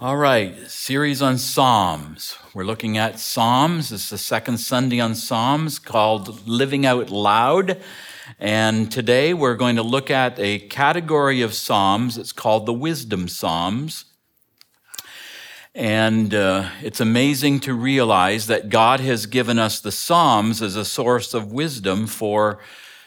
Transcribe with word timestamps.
All 0.00 0.16
right, 0.16 0.58
series 0.68 1.22
on 1.22 1.38
Psalms. 1.38 2.36
We're 2.52 2.64
looking 2.64 2.98
at 2.98 3.20
Psalms. 3.20 3.92
It's 3.92 4.10
the 4.10 4.18
second 4.18 4.58
Sunday 4.58 4.98
on 4.98 5.14
Psalms 5.14 5.78
called 5.78 6.48
Living 6.48 6.84
Out 6.84 7.10
Loud. 7.10 7.80
And 8.40 8.90
today 8.90 9.34
we're 9.34 9.54
going 9.54 9.76
to 9.76 9.84
look 9.84 10.10
at 10.10 10.36
a 10.40 10.58
category 10.58 11.42
of 11.42 11.54
Psalms. 11.54 12.18
It's 12.18 12.32
called 12.32 12.66
the 12.66 12.72
Wisdom 12.72 13.28
Psalms. 13.28 14.06
And 15.76 16.34
uh, 16.34 16.70
it's 16.82 16.98
amazing 16.98 17.60
to 17.60 17.72
realize 17.72 18.48
that 18.48 18.70
God 18.70 18.98
has 18.98 19.26
given 19.26 19.60
us 19.60 19.78
the 19.78 19.92
Psalms 19.92 20.60
as 20.60 20.74
a 20.74 20.84
source 20.84 21.34
of 21.34 21.52
wisdom 21.52 22.08
for 22.08 22.58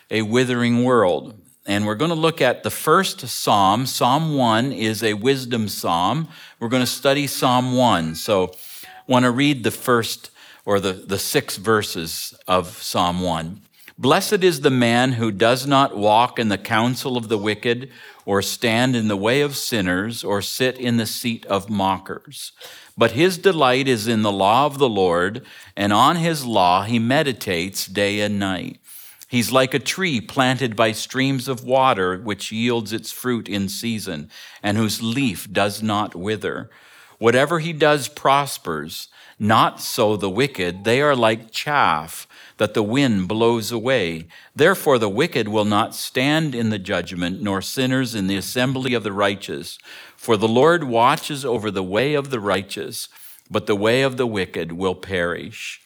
a 0.09 0.21
withering 0.21 0.85
world. 0.85 1.37
And 1.67 1.85
we're 1.85 1.95
going 1.95 2.09
to 2.09 2.15
look 2.15 2.41
at 2.41 2.63
the 2.63 2.69
first 2.69 3.19
psalm. 3.27 3.85
Psalm 3.85 4.35
1 4.35 4.71
is 4.71 5.03
a 5.03 5.15
wisdom 5.15 5.67
psalm. 5.67 6.29
We're 6.61 6.69
going 6.69 6.83
to 6.83 6.87
study 6.87 7.27
Psalm 7.27 7.75
1. 7.75 8.15
So 8.15 8.53
I 8.85 8.87
want 9.05 9.25
to 9.25 9.31
read 9.31 9.65
the 9.65 9.71
first 9.71 10.31
or 10.63 10.79
the, 10.79 10.93
the 10.93 11.19
six 11.19 11.57
verses 11.57 12.33
of 12.47 12.81
Psalm 12.81 13.19
1. 13.19 13.61
Blessed 13.97 14.43
is 14.43 14.61
the 14.61 14.69
man 14.69 15.13
who 15.13 15.29
does 15.29 15.67
not 15.67 15.97
walk 15.97 16.39
in 16.39 16.47
the 16.47 16.57
counsel 16.57 17.17
of 17.17 17.29
the 17.29 17.37
wicked, 17.37 17.89
or 18.25 18.41
stand 18.41 18.95
in 18.95 19.07
the 19.07 19.17
way 19.17 19.41
of 19.41 19.55
sinners, 19.55 20.23
or 20.23 20.41
sit 20.41 20.77
in 20.77 20.97
the 20.97 21.05
seat 21.05 21.45
of 21.47 21.69
mockers. 21.69 22.51
But 22.97 23.11
his 23.11 23.37
delight 23.37 23.87
is 23.87 24.07
in 24.07 24.21
the 24.21 24.31
law 24.31 24.65
of 24.65 24.77
the 24.77 24.89
Lord, 24.89 25.45
and 25.75 25.91
on 25.91 26.17
his 26.17 26.45
law 26.45 26.83
he 26.83 26.99
meditates 26.99 27.87
day 27.87 28.19
and 28.19 28.37
night. 28.37 28.79
He's 29.27 29.51
like 29.51 29.73
a 29.73 29.79
tree 29.79 30.21
planted 30.21 30.75
by 30.75 30.93
streams 30.93 31.47
of 31.47 31.63
water, 31.63 32.17
which 32.17 32.51
yields 32.51 32.93
its 32.93 33.11
fruit 33.11 33.49
in 33.49 33.67
season, 33.67 34.29
and 34.63 34.77
whose 34.77 35.01
leaf 35.01 35.51
does 35.51 35.83
not 35.83 36.15
wither. 36.15 36.69
Whatever 37.19 37.59
he 37.59 37.73
does 37.73 38.07
prospers. 38.07 39.09
Not 39.39 39.81
so 39.81 40.15
the 40.15 40.29
wicked. 40.29 40.83
They 40.83 41.01
are 41.01 41.15
like 41.15 41.51
chaff 41.51 42.27
that 42.57 42.73
the 42.73 42.81
wind 42.81 43.27
blows 43.27 43.71
away. 43.71 44.27
Therefore, 44.55 44.97
the 44.97 45.09
wicked 45.09 45.47
will 45.47 45.65
not 45.65 45.93
stand 45.93 46.55
in 46.55 46.69
the 46.69 46.79
judgment, 46.79 47.41
nor 47.41 47.61
sinners 47.61 48.15
in 48.15 48.27
the 48.27 48.37
assembly 48.37 48.93
of 48.95 49.03
the 49.03 49.11
righteous. 49.11 49.77
For 50.15 50.37
the 50.37 50.47
Lord 50.47 50.85
watches 50.85 51.45
over 51.45 51.69
the 51.69 51.83
way 51.83 52.15
of 52.15 52.31
the 52.31 52.39
righteous, 52.39 53.09
but 53.49 53.67
the 53.67 53.75
way 53.75 54.01
of 54.01 54.17
the 54.17 54.27
wicked 54.27 54.71
will 54.71 54.95
perish. 54.95 55.81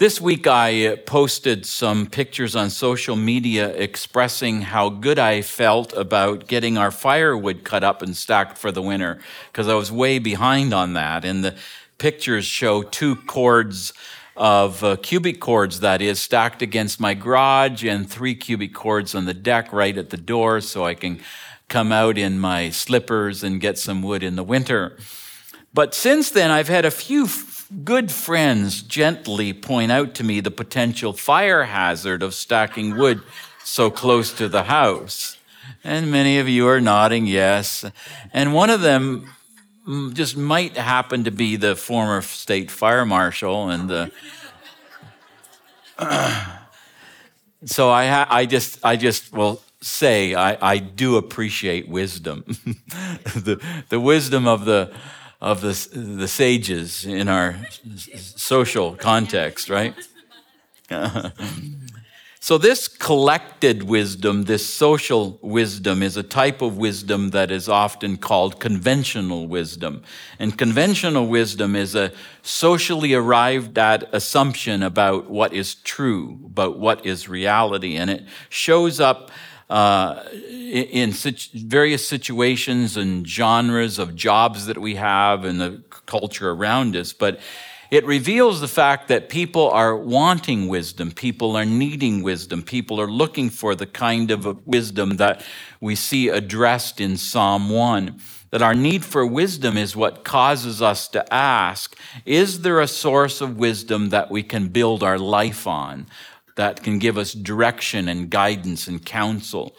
This 0.00 0.18
week, 0.18 0.46
I 0.46 0.86
uh, 0.86 0.96
posted 0.96 1.66
some 1.66 2.06
pictures 2.06 2.56
on 2.56 2.70
social 2.70 3.16
media 3.16 3.68
expressing 3.68 4.62
how 4.62 4.88
good 4.88 5.18
I 5.18 5.42
felt 5.42 5.92
about 5.92 6.46
getting 6.46 6.78
our 6.78 6.90
firewood 6.90 7.64
cut 7.64 7.84
up 7.84 8.00
and 8.00 8.16
stacked 8.16 8.56
for 8.56 8.72
the 8.72 8.80
winter, 8.80 9.20
because 9.52 9.68
I 9.68 9.74
was 9.74 9.92
way 9.92 10.18
behind 10.18 10.72
on 10.72 10.94
that. 10.94 11.26
And 11.26 11.44
the 11.44 11.54
pictures 11.98 12.46
show 12.46 12.82
two 12.82 13.14
cords 13.14 13.92
of 14.38 14.82
uh, 14.82 14.96
cubic 15.02 15.38
cords, 15.38 15.80
that 15.80 16.00
is, 16.00 16.18
stacked 16.18 16.62
against 16.62 16.98
my 16.98 17.12
garage, 17.12 17.84
and 17.84 18.08
three 18.08 18.34
cubic 18.34 18.72
cords 18.72 19.14
on 19.14 19.26
the 19.26 19.34
deck 19.34 19.70
right 19.70 19.98
at 19.98 20.08
the 20.08 20.16
door 20.16 20.62
so 20.62 20.86
I 20.86 20.94
can 20.94 21.20
come 21.68 21.92
out 21.92 22.16
in 22.16 22.40
my 22.40 22.70
slippers 22.70 23.44
and 23.44 23.60
get 23.60 23.76
some 23.76 24.00
wood 24.00 24.22
in 24.22 24.36
the 24.36 24.44
winter. 24.44 24.96
But 25.74 25.94
since 25.94 26.30
then, 26.30 26.50
I've 26.50 26.68
had 26.68 26.86
a 26.86 26.90
few 26.90 27.26
good 27.84 28.10
friends 28.10 28.82
gently 28.82 29.52
point 29.52 29.92
out 29.92 30.14
to 30.14 30.24
me 30.24 30.40
the 30.40 30.50
potential 30.50 31.12
fire 31.12 31.64
hazard 31.64 32.22
of 32.22 32.34
stacking 32.34 32.96
wood 32.96 33.22
so 33.64 33.90
close 33.90 34.32
to 34.32 34.48
the 34.48 34.64
house. 34.64 35.36
And 35.84 36.10
many 36.10 36.38
of 36.38 36.48
you 36.48 36.66
are 36.66 36.80
nodding 36.80 37.26
yes. 37.26 37.84
And 38.32 38.52
one 38.52 38.70
of 38.70 38.80
them 38.80 39.30
just 40.12 40.36
might 40.36 40.76
happen 40.76 41.24
to 41.24 41.30
be 41.30 41.56
the 41.56 41.76
former 41.76 42.22
state 42.22 42.70
fire 42.70 43.06
marshal 43.06 43.70
and 43.70 43.88
the 43.88 44.10
so 47.64 47.90
I, 47.90 48.06
ha- 48.06 48.26
I 48.30 48.46
just 48.46 48.78
I 48.84 48.96
just 48.96 49.32
will 49.32 49.62
say 49.80 50.34
I, 50.34 50.56
I 50.74 50.78
do 50.78 51.16
appreciate 51.16 51.88
wisdom, 51.88 52.44
the 53.34 53.60
the 53.88 54.00
wisdom 54.00 54.46
of 54.46 54.64
the 54.64 54.92
of 55.40 55.62
the, 55.62 55.98
the 55.98 56.28
sages 56.28 57.04
in 57.06 57.28
our 57.28 57.56
social 57.96 58.94
context, 58.94 59.70
right? 59.70 59.94
so, 62.40 62.58
this 62.58 62.88
collected 62.88 63.84
wisdom, 63.84 64.44
this 64.44 64.66
social 64.66 65.38
wisdom, 65.40 66.02
is 66.02 66.16
a 66.18 66.22
type 66.22 66.60
of 66.60 66.76
wisdom 66.76 67.30
that 67.30 67.50
is 67.50 67.68
often 67.68 68.18
called 68.18 68.60
conventional 68.60 69.46
wisdom. 69.46 70.02
And 70.38 70.58
conventional 70.58 71.26
wisdom 71.26 71.74
is 71.74 71.94
a 71.94 72.12
socially 72.42 73.14
arrived 73.14 73.78
at 73.78 74.12
assumption 74.12 74.82
about 74.82 75.30
what 75.30 75.54
is 75.54 75.76
true, 75.76 76.38
about 76.44 76.78
what 76.78 77.06
is 77.06 77.28
reality. 77.28 77.96
And 77.96 78.10
it 78.10 78.24
shows 78.50 79.00
up 79.00 79.30
uh, 79.70 80.24
in 80.32 81.12
various 81.54 82.06
situations 82.06 82.96
and 82.96 83.26
genres 83.26 83.98
of 83.98 84.14
jobs 84.16 84.66
that 84.66 84.78
we 84.78 84.96
have 84.96 85.44
and 85.44 85.60
the 85.60 85.82
culture 86.06 86.50
around 86.50 86.96
us. 86.96 87.12
But 87.12 87.40
it 87.90 88.04
reveals 88.04 88.60
the 88.60 88.68
fact 88.68 89.08
that 89.08 89.28
people 89.28 89.68
are 89.70 89.96
wanting 89.96 90.68
wisdom, 90.68 91.10
people 91.10 91.56
are 91.56 91.64
needing 91.64 92.22
wisdom, 92.22 92.62
people 92.62 93.00
are 93.00 93.10
looking 93.10 93.50
for 93.50 93.74
the 93.74 93.86
kind 93.86 94.30
of 94.30 94.66
wisdom 94.66 95.16
that 95.16 95.44
we 95.80 95.94
see 95.94 96.28
addressed 96.28 97.00
in 97.00 97.16
Psalm 97.16 97.70
1. 97.70 98.20
That 98.50 98.62
our 98.62 98.74
need 98.74 99.04
for 99.04 99.24
wisdom 99.24 99.76
is 99.76 99.94
what 99.94 100.24
causes 100.24 100.82
us 100.82 101.06
to 101.08 101.32
ask 101.32 101.96
Is 102.24 102.62
there 102.62 102.80
a 102.80 102.88
source 102.88 103.40
of 103.40 103.56
wisdom 103.56 104.08
that 104.08 104.30
we 104.30 104.42
can 104.42 104.68
build 104.68 105.04
our 105.04 105.18
life 105.18 105.68
on? 105.68 106.06
That 106.56 106.82
can 106.82 106.98
give 106.98 107.16
us 107.16 107.32
direction 107.32 108.08
and 108.08 108.30
guidance 108.30 108.86
and 108.86 109.04
counsel 109.04 109.76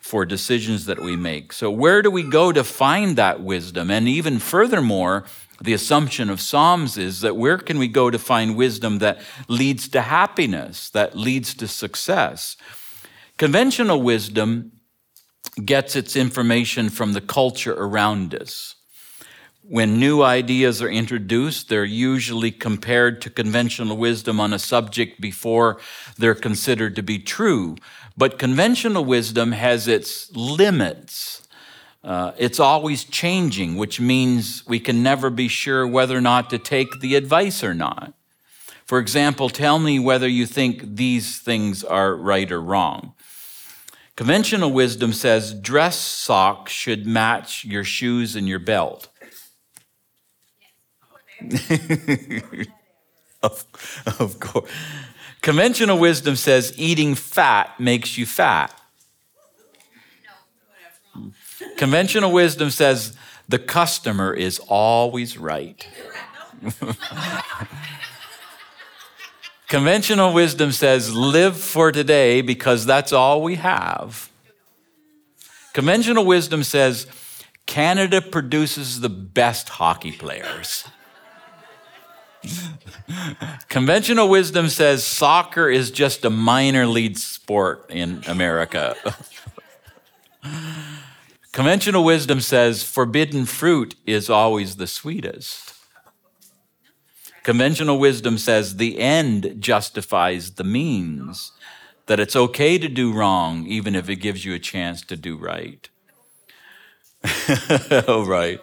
for 0.00 0.26
decisions 0.26 0.84
that 0.86 1.00
we 1.00 1.16
make. 1.16 1.52
So, 1.52 1.70
where 1.70 2.02
do 2.02 2.10
we 2.10 2.22
go 2.22 2.52
to 2.52 2.62
find 2.62 3.16
that 3.16 3.40
wisdom? 3.40 3.90
And 3.90 4.06
even 4.06 4.38
furthermore, 4.38 5.24
the 5.60 5.72
assumption 5.72 6.28
of 6.28 6.40
Psalms 6.40 6.98
is 6.98 7.22
that 7.22 7.36
where 7.36 7.58
can 7.58 7.78
we 7.78 7.88
go 7.88 8.10
to 8.10 8.18
find 8.18 8.56
wisdom 8.56 8.98
that 8.98 9.20
leads 9.48 9.88
to 9.88 10.02
happiness, 10.02 10.90
that 10.90 11.16
leads 11.16 11.54
to 11.54 11.68
success? 11.68 12.56
Conventional 13.38 14.02
wisdom 14.02 14.72
gets 15.64 15.96
its 15.96 16.16
information 16.16 16.90
from 16.90 17.12
the 17.12 17.20
culture 17.20 17.74
around 17.74 18.34
us. 18.34 18.73
When 19.66 19.98
new 19.98 20.22
ideas 20.22 20.82
are 20.82 20.90
introduced, 20.90 21.70
they're 21.70 21.86
usually 21.86 22.50
compared 22.50 23.22
to 23.22 23.30
conventional 23.30 23.96
wisdom 23.96 24.38
on 24.38 24.52
a 24.52 24.58
subject 24.58 25.22
before 25.22 25.80
they're 26.18 26.34
considered 26.34 26.94
to 26.96 27.02
be 27.02 27.18
true. 27.18 27.76
But 28.14 28.38
conventional 28.38 29.06
wisdom 29.06 29.52
has 29.52 29.88
its 29.88 30.30
limits. 30.36 31.48
Uh, 32.02 32.32
it's 32.36 32.60
always 32.60 33.04
changing, 33.04 33.76
which 33.76 33.98
means 33.98 34.66
we 34.66 34.78
can 34.78 35.02
never 35.02 35.30
be 35.30 35.48
sure 35.48 35.86
whether 35.86 36.18
or 36.18 36.20
not 36.20 36.50
to 36.50 36.58
take 36.58 37.00
the 37.00 37.14
advice 37.14 37.64
or 37.64 37.72
not. 37.72 38.12
For 38.84 38.98
example, 38.98 39.48
tell 39.48 39.78
me 39.78 39.98
whether 39.98 40.28
you 40.28 40.44
think 40.44 40.96
these 40.96 41.38
things 41.38 41.82
are 41.82 42.14
right 42.14 42.52
or 42.52 42.60
wrong. 42.60 43.14
Conventional 44.14 44.70
wisdom 44.70 45.14
says 45.14 45.54
dress 45.54 45.98
socks 45.98 46.70
should 46.70 47.06
match 47.06 47.64
your 47.64 47.82
shoes 47.82 48.36
and 48.36 48.46
your 48.46 48.58
belt. 48.60 49.08
of, 53.42 53.64
of 54.18 54.40
course. 54.40 54.70
Conventional 55.40 55.98
wisdom 55.98 56.36
says 56.36 56.72
eating 56.76 57.14
fat 57.14 57.78
makes 57.78 58.16
you 58.16 58.24
fat. 58.26 58.74
Conventional 61.76 62.32
wisdom 62.32 62.70
says 62.70 63.16
the 63.48 63.58
customer 63.58 64.32
is 64.32 64.58
always 64.68 65.36
right. 65.36 65.86
Conventional 69.68 70.32
wisdom 70.32 70.72
says 70.72 71.14
live 71.14 71.58
for 71.58 71.90
today 71.92 72.40
because 72.40 72.86
that's 72.86 73.12
all 73.12 73.42
we 73.42 73.56
have. 73.56 74.30
Conventional 75.72 76.24
wisdom 76.24 76.62
says 76.62 77.06
Canada 77.66 78.22
produces 78.22 79.00
the 79.00 79.08
best 79.08 79.68
hockey 79.68 80.12
players. 80.12 80.84
Conventional 83.68 84.28
wisdom 84.28 84.68
says 84.68 85.04
soccer 85.04 85.68
is 85.68 85.90
just 85.90 86.24
a 86.24 86.30
minor 86.30 86.86
league 86.86 87.18
sport 87.18 87.86
in 87.90 88.22
America. 88.26 88.96
Conventional 91.52 92.04
wisdom 92.04 92.40
says 92.40 92.82
forbidden 92.82 93.46
fruit 93.46 93.94
is 94.06 94.28
always 94.28 94.76
the 94.76 94.86
sweetest. 94.86 95.74
Conventional 97.44 97.98
wisdom 97.98 98.38
says 98.38 98.76
the 98.76 98.98
end 98.98 99.56
justifies 99.58 100.52
the 100.52 100.64
means, 100.64 101.52
that 102.06 102.18
it's 102.18 102.36
okay 102.36 102.78
to 102.78 102.88
do 102.88 103.12
wrong 103.12 103.66
even 103.66 103.94
if 103.94 104.08
it 104.08 104.16
gives 104.16 104.44
you 104.44 104.54
a 104.54 104.58
chance 104.58 105.02
to 105.02 105.16
do 105.16 105.36
right. 105.36 105.88
oh, 108.08 108.24
right. 108.26 108.60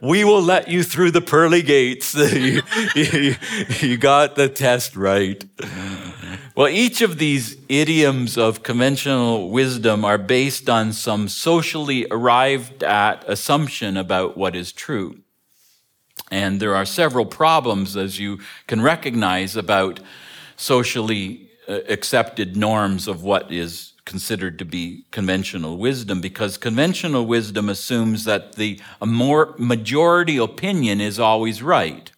We 0.00 0.24
will 0.24 0.42
let 0.42 0.68
you 0.68 0.82
through 0.82 1.10
the 1.10 1.20
pearly 1.20 1.62
gates. 1.62 2.14
you, 2.14 2.62
you, 2.94 3.34
you 3.80 3.96
got 3.98 4.34
the 4.34 4.48
test 4.48 4.96
right. 4.96 5.44
Well, 6.56 6.68
each 6.68 7.02
of 7.02 7.18
these 7.18 7.56
idioms 7.68 8.36
of 8.36 8.62
conventional 8.62 9.50
wisdom 9.50 10.04
are 10.04 10.18
based 10.18 10.68
on 10.68 10.92
some 10.92 11.28
socially 11.28 12.06
arrived 12.10 12.82
at 12.82 13.24
assumption 13.28 13.96
about 13.96 14.36
what 14.36 14.56
is 14.56 14.72
true. 14.72 15.20
And 16.30 16.60
there 16.60 16.74
are 16.74 16.84
several 16.84 17.26
problems, 17.26 17.96
as 17.96 18.18
you 18.18 18.40
can 18.66 18.80
recognize, 18.80 19.56
about 19.56 20.00
socially 20.56 21.48
uh, 21.68 21.80
accepted 21.88 22.56
norms 22.56 23.08
of 23.08 23.22
what 23.22 23.50
is 23.50 23.89
considered 24.10 24.58
to 24.58 24.64
be 24.64 25.06
conventional 25.12 25.78
wisdom, 25.78 26.20
because 26.20 26.58
conventional 26.58 27.24
wisdom 27.24 27.68
assumes 27.68 28.24
that 28.24 28.56
the 28.56 28.80
more 29.02 29.54
majority 29.56 30.36
opinion 30.36 31.00
is 31.00 31.18
always 31.18 31.62
right. 31.62 32.10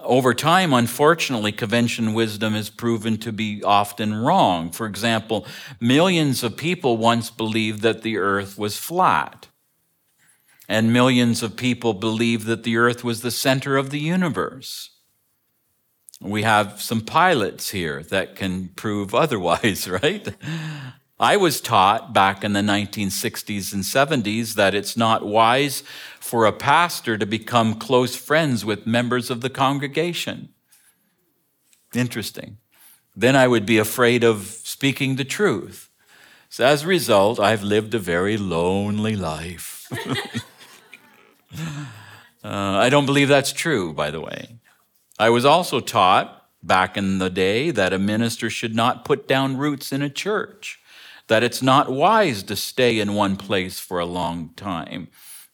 Over 0.00 0.32
time, 0.32 0.72
unfortunately, 0.72 1.50
conventional 1.50 2.14
wisdom 2.14 2.54
is 2.54 2.70
proven 2.70 3.18
to 3.18 3.32
be 3.32 3.62
often 3.64 4.14
wrong. 4.14 4.70
For 4.70 4.86
example, 4.86 5.44
millions 5.80 6.44
of 6.44 6.56
people 6.56 6.96
once 6.96 7.30
believed 7.30 7.82
that 7.82 8.02
the 8.02 8.16
earth 8.16 8.56
was 8.56 8.78
flat 8.78 9.48
and 10.68 10.92
millions 10.92 11.42
of 11.42 11.56
people 11.56 11.94
believed 11.94 12.46
that 12.46 12.62
the 12.62 12.76
earth 12.76 13.02
was 13.02 13.22
the 13.22 13.30
center 13.30 13.76
of 13.76 13.90
the 13.90 13.98
universe. 13.98 14.90
We 16.20 16.42
have 16.42 16.82
some 16.82 17.00
pilots 17.00 17.70
here 17.70 18.02
that 18.04 18.34
can 18.34 18.68
prove 18.68 19.14
otherwise, 19.14 19.88
right? 20.02 20.34
I 21.20 21.36
was 21.36 21.60
taught 21.60 22.12
back 22.12 22.44
in 22.44 22.52
the 22.52 22.60
1960s 22.60 23.72
and 23.72 23.82
70s 23.82 24.54
that 24.54 24.74
it's 24.74 24.96
not 24.96 25.26
wise 25.26 25.82
for 26.20 26.46
a 26.46 26.52
pastor 26.52 27.18
to 27.18 27.26
become 27.26 27.74
close 27.74 28.14
friends 28.14 28.64
with 28.64 28.86
members 28.86 29.30
of 29.30 29.40
the 29.40 29.50
congregation. 29.50 30.50
Interesting. 31.94 32.58
Then 33.16 33.34
I 33.34 33.48
would 33.48 33.66
be 33.66 33.78
afraid 33.78 34.22
of 34.22 34.46
speaking 34.46 35.16
the 35.16 35.24
truth. 35.24 35.90
So 36.48 36.64
as 36.64 36.84
a 36.84 36.86
result, 36.86 37.40
I've 37.40 37.62
lived 37.62 37.94
a 37.94 37.98
very 37.98 38.36
lonely 38.36 39.16
life. 39.16 39.90
Uh, 42.44 42.78
I 42.78 42.88
don't 42.88 43.04
believe 43.04 43.28
that's 43.28 43.52
true, 43.52 43.92
by 43.92 44.10
the 44.10 44.20
way. 44.20 44.58
I 45.18 45.30
was 45.30 45.44
also 45.44 45.80
taught 45.80 46.46
back 46.62 46.96
in 46.96 47.18
the 47.18 47.30
day 47.30 47.70
that 47.70 47.92
a 47.92 47.98
minister 47.98 48.48
should 48.48 48.74
not 48.74 49.04
put 49.04 49.26
down 49.26 49.56
roots 49.56 49.92
in 49.92 50.02
a 50.02 50.10
church, 50.10 50.80
that 51.26 51.42
it's 51.42 51.62
not 51.62 51.90
wise 51.90 52.42
to 52.44 52.56
stay 52.56 53.00
in 53.00 53.14
one 53.14 53.36
place 53.36 53.80
for 53.80 53.98
a 53.98 54.06
long 54.06 54.50
time 54.56 55.08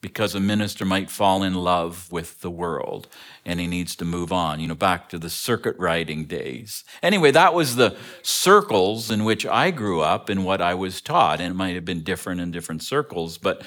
because 0.04 0.34
a 0.34 0.40
minister 0.40 0.84
might 0.84 1.10
fall 1.10 1.42
in 1.42 1.54
love 1.54 2.12
with 2.12 2.42
the 2.42 2.50
world 2.50 3.08
and 3.46 3.58
he 3.58 3.66
needs 3.66 3.96
to 3.96 4.04
move 4.04 4.30
on, 4.30 4.60
you 4.60 4.68
know, 4.68 4.74
back 4.74 5.08
to 5.08 5.18
the 5.18 5.30
circuit 5.30 5.74
riding 5.78 6.26
days. 6.26 6.84
Anyway, 7.02 7.30
that 7.30 7.54
was 7.54 7.76
the 7.76 7.96
circles 8.20 9.10
in 9.10 9.24
which 9.24 9.46
I 9.46 9.70
grew 9.70 10.02
up 10.02 10.28
and 10.28 10.44
what 10.44 10.60
I 10.60 10.74
was 10.74 11.00
taught. 11.00 11.40
And 11.40 11.52
it 11.52 11.56
might 11.56 11.74
have 11.74 11.86
been 11.86 12.02
different 12.02 12.42
in 12.42 12.50
different 12.50 12.82
circles, 12.82 13.38
but, 13.38 13.62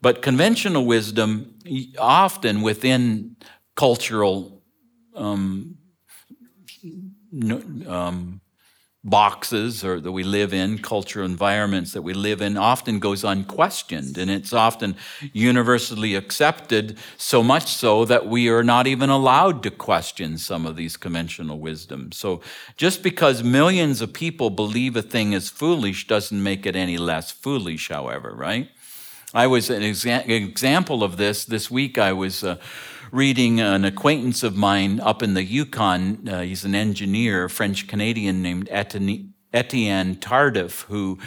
but 0.00 0.22
conventional 0.22 0.86
wisdom, 0.86 1.56
often 1.98 2.62
within 2.62 3.34
cultural 3.74 4.59
um, 5.20 5.76
um, 7.86 8.40
boxes 9.02 9.82
or 9.82 9.98
that 9.98 10.12
we 10.12 10.22
live 10.22 10.52
in, 10.52 10.78
cultural 10.78 11.24
environments 11.24 11.92
that 11.92 12.02
we 12.02 12.12
live 12.12 12.42
in, 12.42 12.58
often 12.58 12.98
goes 12.98 13.24
unquestioned. 13.24 14.18
And 14.18 14.30
it's 14.30 14.52
often 14.52 14.94
universally 15.32 16.14
accepted, 16.14 16.98
so 17.16 17.42
much 17.42 17.72
so 17.72 18.04
that 18.04 18.26
we 18.26 18.50
are 18.50 18.62
not 18.62 18.86
even 18.86 19.08
allowed 19.08 19.62
to 19.62 19.70
question 19.70 20.36
some 20.36 20.66
of 20.66 20.76
these 20.76 20.98
conventional 20.98 21.58
wisdom. 21.58 22.12
So 22.12 22.42
just 22.76 23.02
because 23.02 23.42
millions 23.42 24.02
of 24.02 24.12
people 24.12 24.50
believe 24.50 24.96
a 24.96 25.02
thing 25.02 25.32
is 25.32 25.48
foolish 25.48 26.06
doesn't 26.06 26.42
make 26.42 26.66
it 26.66 26.76
any 26.76 26.98
less 26.98 27.30
foolish, 27.30 27.88
however, 27.88 28.34
right? 28.34 28.68
I 29.32 29.46
was 29.46 29.70
an 29.70 29.82
exa- 29.82 30.28
example 30.28 31.02
of 31.02 31.16
this. 31.16 31.44
This 31.44 31.70
week 31.70 31.96
I 31.96 32.12
was. 32.12 32.44
Uh, 32.44 32.56
reading 33.12 33.60
an 33.60 33.84
acquaintance 33.84 34.42
of 34.42 34.56
mine 34.56 35.00
up 35.00 35.22
in 35.22 35.34
the 35.34 35.42
Yukon. 35.42 36.28
Uh, 36.28 36.42
he's 36.42 36.64
an 36.64 36.74
engineer, 36.74 37.48
French 37.48 37.88
Canadian 37.88 38.40
named 38.40 38.68
Etienne 38.70 39.34
Tardif, 40.16 40.82
who 40.84 41.18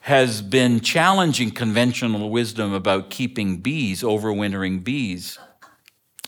has 0.00 0.42
been 0.42 0.80
challenging 0.80 1.52
conventional 1.52 2.28
wisdom 2.28 2.72
about 2.72 3.08
keeping 3.10 3.58
bees, 3.58 4.02
overwintering 4.02 4.82
bees. 4.82 5.38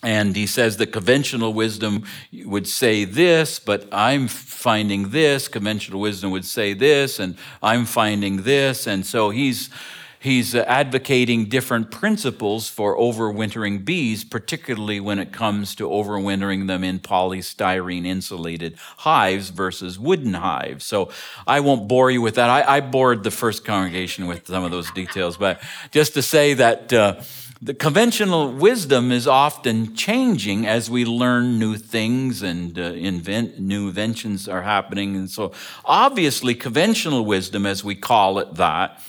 And 0.05 0.37
he 0.37 0.47
says 0.47 0.77
that 0.77 0.89
conventional 0.89 1.53
wisdom 1.53 2.05
would 2.33 2.69
say 2.69 3.05
this, 3.05 3.59
but 3.59 3.89
I'm 3.91 4.29
finding 4.29 5.11
this. 5.11 5.49
Conventional 5.49 5.99
wisdom 5.99 6.31
would 6.31 6.45
say 6.45 6.73
this, 6.73 7.19
and 7.19 7.37
I'm 7.63 7.85
finding 7.85 8.43
this. 8.43 8.87
And 8.87 9.05
so 9.05 9.31
he's 9.31 9.71
he's 10.25 10.55
advocating 10.55 11.45
different 11.51 11.91
principles 11.91 12.67
for 12.71 12.97
overwintering 12.97 13.85
bees, 13.85 14.25
particularly 14.25 14.99
when 14.99 15.19
it 15.19 15.33
comes 15.33 15.75
to 15.75 15.87
overwintering 15.87 16.67
them 16.67 16.83
in 16.83 16.99
polystyrene 16.99 18.07
insulated 18.07 18.75
hives 18.79 19.51
versus 19.51 19.99
wooden 19.99 20.33
hives. 20.33 20.83
So 20.87 21.11
I 21.47 21.61
won't 21.61 21.89
bore 21.89 22.11
you 22.11 22.23
with 22.23 22.37
that. 22.37 22.49
I, 22.49 22.77
I 22.77 22.81
bored 22.81 23.23
the 23.23 23.31
first 23.31 23.67
congregation 23.67 24.27
with 24.27 24.47
some 24.47 24.65
of 24.65 24.71
those 24.71 24.91
details, 24.93 25.37
but 25.37 25.61
just 25.91 26.15
to 26.15 26.23
say 26.23 26.55
that. 26.55 26.93
Uh, 26.93 27.21
the 27.63 27.73
conventional 27.73 28.53
wisdom 28.53 29.11
is 29.11 29.27
often 29.27 29.95
changing 29.95 30.67
as 30.67 30.91
we 30.91 31.07
learn 31.07 31.59
new 31.59 31.77
things 31.77 32.43
and 32.43 32.79
uh, 32.79 32.83
invent 32.83 33.59
new 33.59 33.89
inventions 33.89 34.49
are 34.49 34.61
happening 34.61 35.17
and 35.17 35.31
so 35.31 35.51
obviously 35.87 36.55
conventional 36.55 37.25
wisdom 37.25 37.65
as 37.65 37.83
we 37.83 37.95
call 37.95 38.39
it 38.39 38.57
that 38.57 39.01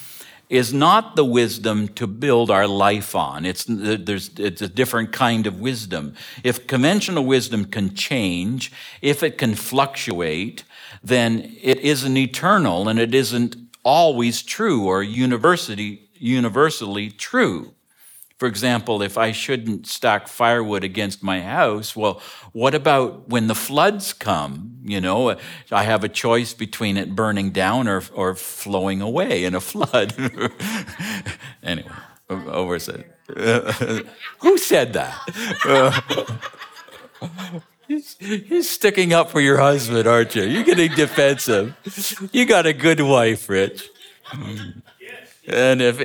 is 0.50 0.74
not 0.74 1.16
the 1.16 1.26
wisdom 1.26 1.88
to 1.90 2.08
build 2.08 2.52
our 2.52 2.68
life 2.68 3.16
on. 3.16 3.46
It's, 3.46 3.66
there's, 3.68 4.32
it's 4.38 4.62
a 4.62 4.68
different 4.68 5.12
kind 5.12 5.48
of 5.48 5.60
wisdom. 5.60 6.16
If 6.44 6.68
conventional 6.68 7.26
wisdom 7.26 7.66
can 7.66 7.96
change, 7.96 8.72
if 9.02 9.24
it 9.24 9.38
can 9.38 9.56
fluctuate, 9.56 10.64
then 11.04 11.56
it 11.62 11.80
isn't 11.80 12.18
eternal 12.18 12.88
and 12.88 13.00
it 13.00 13.14
isn't 13.14 13.56
always 13.84 14.42
true 14.42 14.86
or 14.86 15.04
universally, 15.04 16.02
universally 16.16 17.12
true. 17.12 17.75
For 18.38 18.48
example, 18.48 19.02
if 19.02 19.18
I 19.18 19.32
shouldn't 19.32 19.88
stack 19.88 20.28
firewood 20.28 20.84
against 20.84 21.24
my 21.24 21.42
house, 21.42 21.96
well, 21.96 22.22
what 22.52 22.76
about 22.76 23.30
when 23.30 23.48
the 23.48 23.56
floods 23.56 24.12
come? 24.12 24.78
You 24.84 25.00
know, 25.00 25.38
I 25.72 25.84
have 25.84 26.04
a 26.04 26.10
choice 26.10 26.54
between 26.54 26.98
it 26.98 27.16
burning 27.16 27.52
down 27.52 27.88
or, 27.88 28.04
or 28.14 28.36
flowing 28.36 29.02
away 29.02 29.46
in 29.46 29.56
a 29.56 29.62
flood. 29.62 30.14
anyway, 31.64 31.90
over 32.30 32.78
said. 32.78 33.06
who 34.40 34.58
said 34.58 34.94
that? 34.94 35.18
He's, 37.88 38.70
sticking 38.70 39.14
up 39.14 39.30
for 39.30 39.40
your 39.40 39.60
husband, 39.60 40.08
aren't 40.08 40.36
you? 40.36 40.44
You're 40.44 40.64
getting 40.64 40.92
defensive. 40.92 41.76
You 42.34 42.46
got 42.46 42.66
a 42.66 42.74
good 42.74 43.00
wife, 43.00 43.48
Rich. 43.48 43.90
And 45.48 45.82
if 45.82 46.02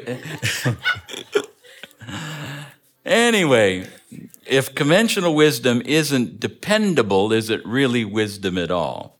Anyway, 3.04 3.88
if 4.46 4.74
conventional 4.74 5.34
wisdom 5.34 5.80
isn't 5.86 6.38
dependable, 6.38 7.32
is 7.32 7.48
it 7.48 7.64
really 7.66 8.04
wisdom 8.04 8.58
at 8.58 8.70
all? 8.70 9.18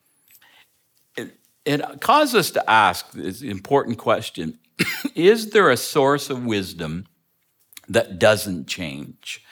It, 1.17 1.39
it 1.65 2.01
causes 2.01 2.35
us 2.35 2.51
to 2.53 2.71
ask 2.71 3.11
this 3.13 3.43
important 3.43 3.99
question 3.99 4.59
Is 5.15 5.51
there 5.51 5.71
a 5.71 5.77
source 5.77 6.31
of 6.31 6.45
wisdom 6.45 7.07
that 7.89 8.19
doesn't 8.19 8.67
change? 8.67 9.43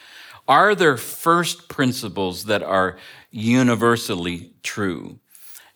Are 0.47 0.75
there 0.75 0.97
first 0.97 1.69
principles 1.69 2.45
that 2.45 2.63
are 2.63 2.99
universally 3.31 4.53
true? 4.63 5.19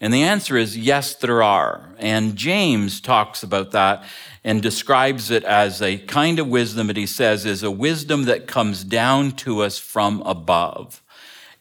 And 0.02 0.12
the 0.12 0.24
answer 0.24 0.56
is 0.56 0.76
yes, 0.76 1.14
there 1.14 1.44
are. 1.44 1.88
And 1.96 2.34
James 2.34 3.00
talks 3.00 3.44
about 3.44 3.70
that 3.70 4.02
and 4.42 4.60
describes 4.60 5.30
it 5.30 5.44
as 5.44 5.80
a 5.80 5.96
kind 5.96 6.40
of 6.40 6.48
wisdom 6.48 6.88
that 6.88 6.96
he 6.96 7.06
says 7.06 7.46
is 7.46 7.62
a 7.62 7.70
wisdom 7.70 8.24
that 8.24 8.48
comes 8.48 8.82
down 8.82 9.30
to 9.32 9.60
us 9.60 9.78
from 9.78 10.20
above. 10.22 11.04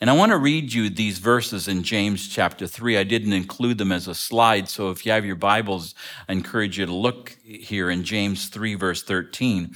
And 0.01 0.09
I 0.09 0.13
want 0.13 0.31
to 0.31 0.39
read 0.39 0.73
you 0.73 0.89
these 0.89 1.19
verses 1.19 1.67
in 1.67 1.83
James 1.83 2.27
chapter 2.27 2.65
3. 2.65 2.97
I 2.97 3.03
didn't 3.03 3.33
include 3.33 3.77
them 3.77 3.91
as 3.91 4.07
a 4.07 4.15
slide, 4.15 4.67
so 4.67 4.89
if 4.89 5.05
you 5.05 5.11
have 5.11 5.23
your 5.23 5.35
Bibles, 5.35 5.93
I 6.27 6.31
encourage 6.31 6.79
you 6.79 6.87
to 6.87 6.91
look 6.91 7.37
here 7.43 7.91
in 7.91 8.03
James 8.03 8.47
3, 8.47 8.73
verse 8.73 9.03
13. 9.03 9.75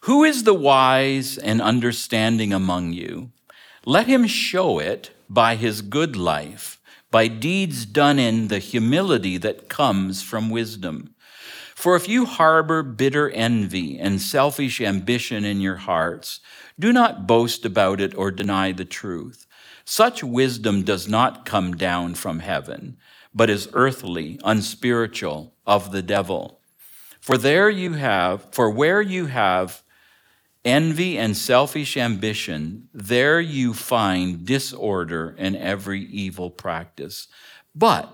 Who 0.00 0.24
is 0.24 0.42
the 0.42 0.54
wise 0.54 1.38
and 1.38 1.62
understanding 1.62 2.52
among 2.52 2.94
you? 2.94 3.30
Let 3.86 4.08
him 4.08 4.26
show 4.26 4.80
it 4.80 5.12
by 5.28 5.54
his 5.54 5.82
good 5.82 6.16
life 6.16 6.80
by 7.12 7.28
deeds 7.28 7.86
done 7.86 8.18
in 8.18 8.48
the 8.48 8.58
humility 8.58 9.36
that 9.36 9.68
comes 9.68 10.22
from 10.22 10.50
wisdom. 10.50 11.14
For 11.76 11.94
if 11.94 12.08
you 12.08 12.24
harbor 12.24 12.82
bitter 12.82 13.30
envy 13.30 13.98
and 13.98 14.20
selfish 14.20 14.80
ambition 14.80 15.44
in 15.44 15.60
your 15.60 15.76
hearts, 15.76 16.40
do 16.80 16.92
not 16.92 17.26
boast 17.26 17.64
about 17.64 18.00
it 18.00 18.16
or 18.16 18.30
deny 18.30 18.72
the 18.72 18.86
truth. 18.86 19.46
Such 19.84 20.24
wisdom 20.24 20.82
does 20.82 21.06
not 21.06 21.44
come 21.44 21.76
down 21.76 22.14
from 22.14 22.38
heaven, 22.38 22.96
but 23.34 23.50
is 23.50 23.68
earthly, 23.74 24.40
unspiritual, 24.42 25.54
of 25.66 25.92
the 25.92 26.02
devil. 26.02 26.60
For 27.20 27.36
there 27.36 27.68
you 27.68 27.92
have, 27.92 28.52
for 28.52 28.70
where 28.70 29.02
you 29.02 29.26
have 29.26 29.82
envy 30.64 31.18
and 31.18 31.36
selfish 31.36 31.96
ambition, 31.96 32.88
there 32.92 33.40
you 33.40 33.74
find 33.74 34.44
disorder 34.44 35.34
and 35.38 35.56
every 35.56 36.02
evil 36.06 36.50
practice. 36.50 37.28
But 37.74 38.12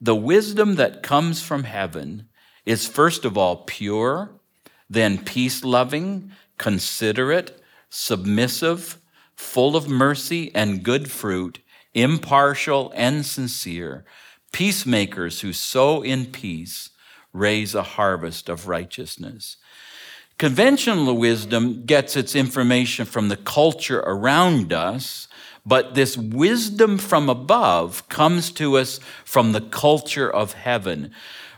the 0.00 0.14
wisdom 0.14 0.76
that 0.76 1.02
comes 1.02 1.42
from 1.42 1.64
heaven 1.64 2.28
is 2.64 2.86
first 2.86 3.24
of 3.24 3.38
all 3.38 3.64
pure, 3.64 4.30
then 4.90 5.18
peace 5.18 5.64
loving, 5.64 6.32
considerate, 6.58 7.60
submissive, 7.88 8.98
full 9.34 9.76
of 9.76 9.88
mercy 9.88 10.54
and 10.54 10.82
good 10.82 11.10
fruit, 11.10 11.60
impartial 11.94 12.92
and 12.94 13.24
sincere, 13.24 14.04
peacemakers 14.52 15.40
who 15.40 15.52
sow 15.52 16.02
in 16.02 16.26
peace 16.26 16.90
raise 17.32 17.74
a 17.74 17.82
harvest 17.82 18.48
of 18.48 18.68
righteousness. 18.68 19.56
Conventional 20.38 21.16
wisdom 21.16 21.84
gets 21.84 22.16
its 22.16 22.36
information 22.36 23.04
from 23.04 23.28
the 23.28 23.36
culture 23.36 23.98
around 24.00 24.72
us, 24.72 25.26
but 25.66 25.96
this 25.96 26.16
wisdom 26.16 26.96
from 26.96 27.28
above 27.28 28.08
comes 28.08 28.52
to 28.52 28.76
us 28.76 29.00
from 29.24 29.50
the 29.50 29.60
culture 29.60 30.30
of 30.30 30.52
heaven. 30.52 31.10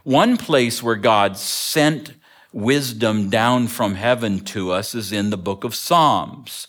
One 0.02 0.38
place 0.38 0.82
where 0.82 0.96
God 0.96 1.36
sent 1.36 2.14
wisdom 2.52 3.28
down 3.28 3.68
from 3.68 3.96
heaven 3.96 4.40
to 4.40 4.72
us 4.72 4.94
is 4.94 5.12
in 5.12 5.28
the 5.28 5.36
book 5.36 5.62
of 5.62 5.74
Psalms. 5.74 6.66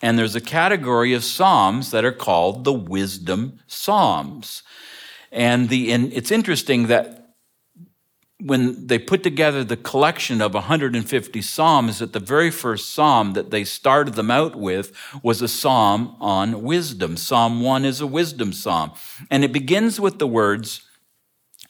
And 0.00 0.18
there's 0.18 0.34
a 0.34 0.40
category 0.40 1.12
of 1.12 1.24
Psalms 1.24 1.90
that 1.90 2.06
are 2.06 2.10
called 2.10 2.64
the 2.64 2.72
wisdom 2.72 3.60
Psalms. 3.66 4.62
And 5.30 5.68
the, 5.68 5.92
and 5.92 6.10
it's 6.14 6.30
interesting 6.30 6.86
that 6.86 7.19
when 8.40 8.86
they 8.86 8.98
put 8.98 9.22
together 9.22 9.62
the 9.62 9.76
collection 9.76 10.40
of 10.40 10.54
150 10.54 11.42
psalms 11.42 11.98
that 11.98 12.12
the 12.12 12.20
very 12.20 12.50
first 12.50 12.94
psalm 12.94 13.34
that 13.34 13.50
they 13.50 13.64
started 13.64 14.14
them 14.14 14.30
out 14.30 14.56
with 14.56 14.92
was 15.22 15.42
a 15.42 15.48
psalm 15.48 16.16
on 16.20 16.62
wisdom. 16.62 17.16
Psalm 17.16 17.60
1 17.60 17.84
is 17.84 18.00
a 18.00 18.06
wisdom 18.06 18.52
psalm. 18.52 18.92
And 19.30 19.44
it 19.44 19.52
begins 19.52 20.00
with 20.00 20.18
the 20.18 20.26
words 20.26 20.82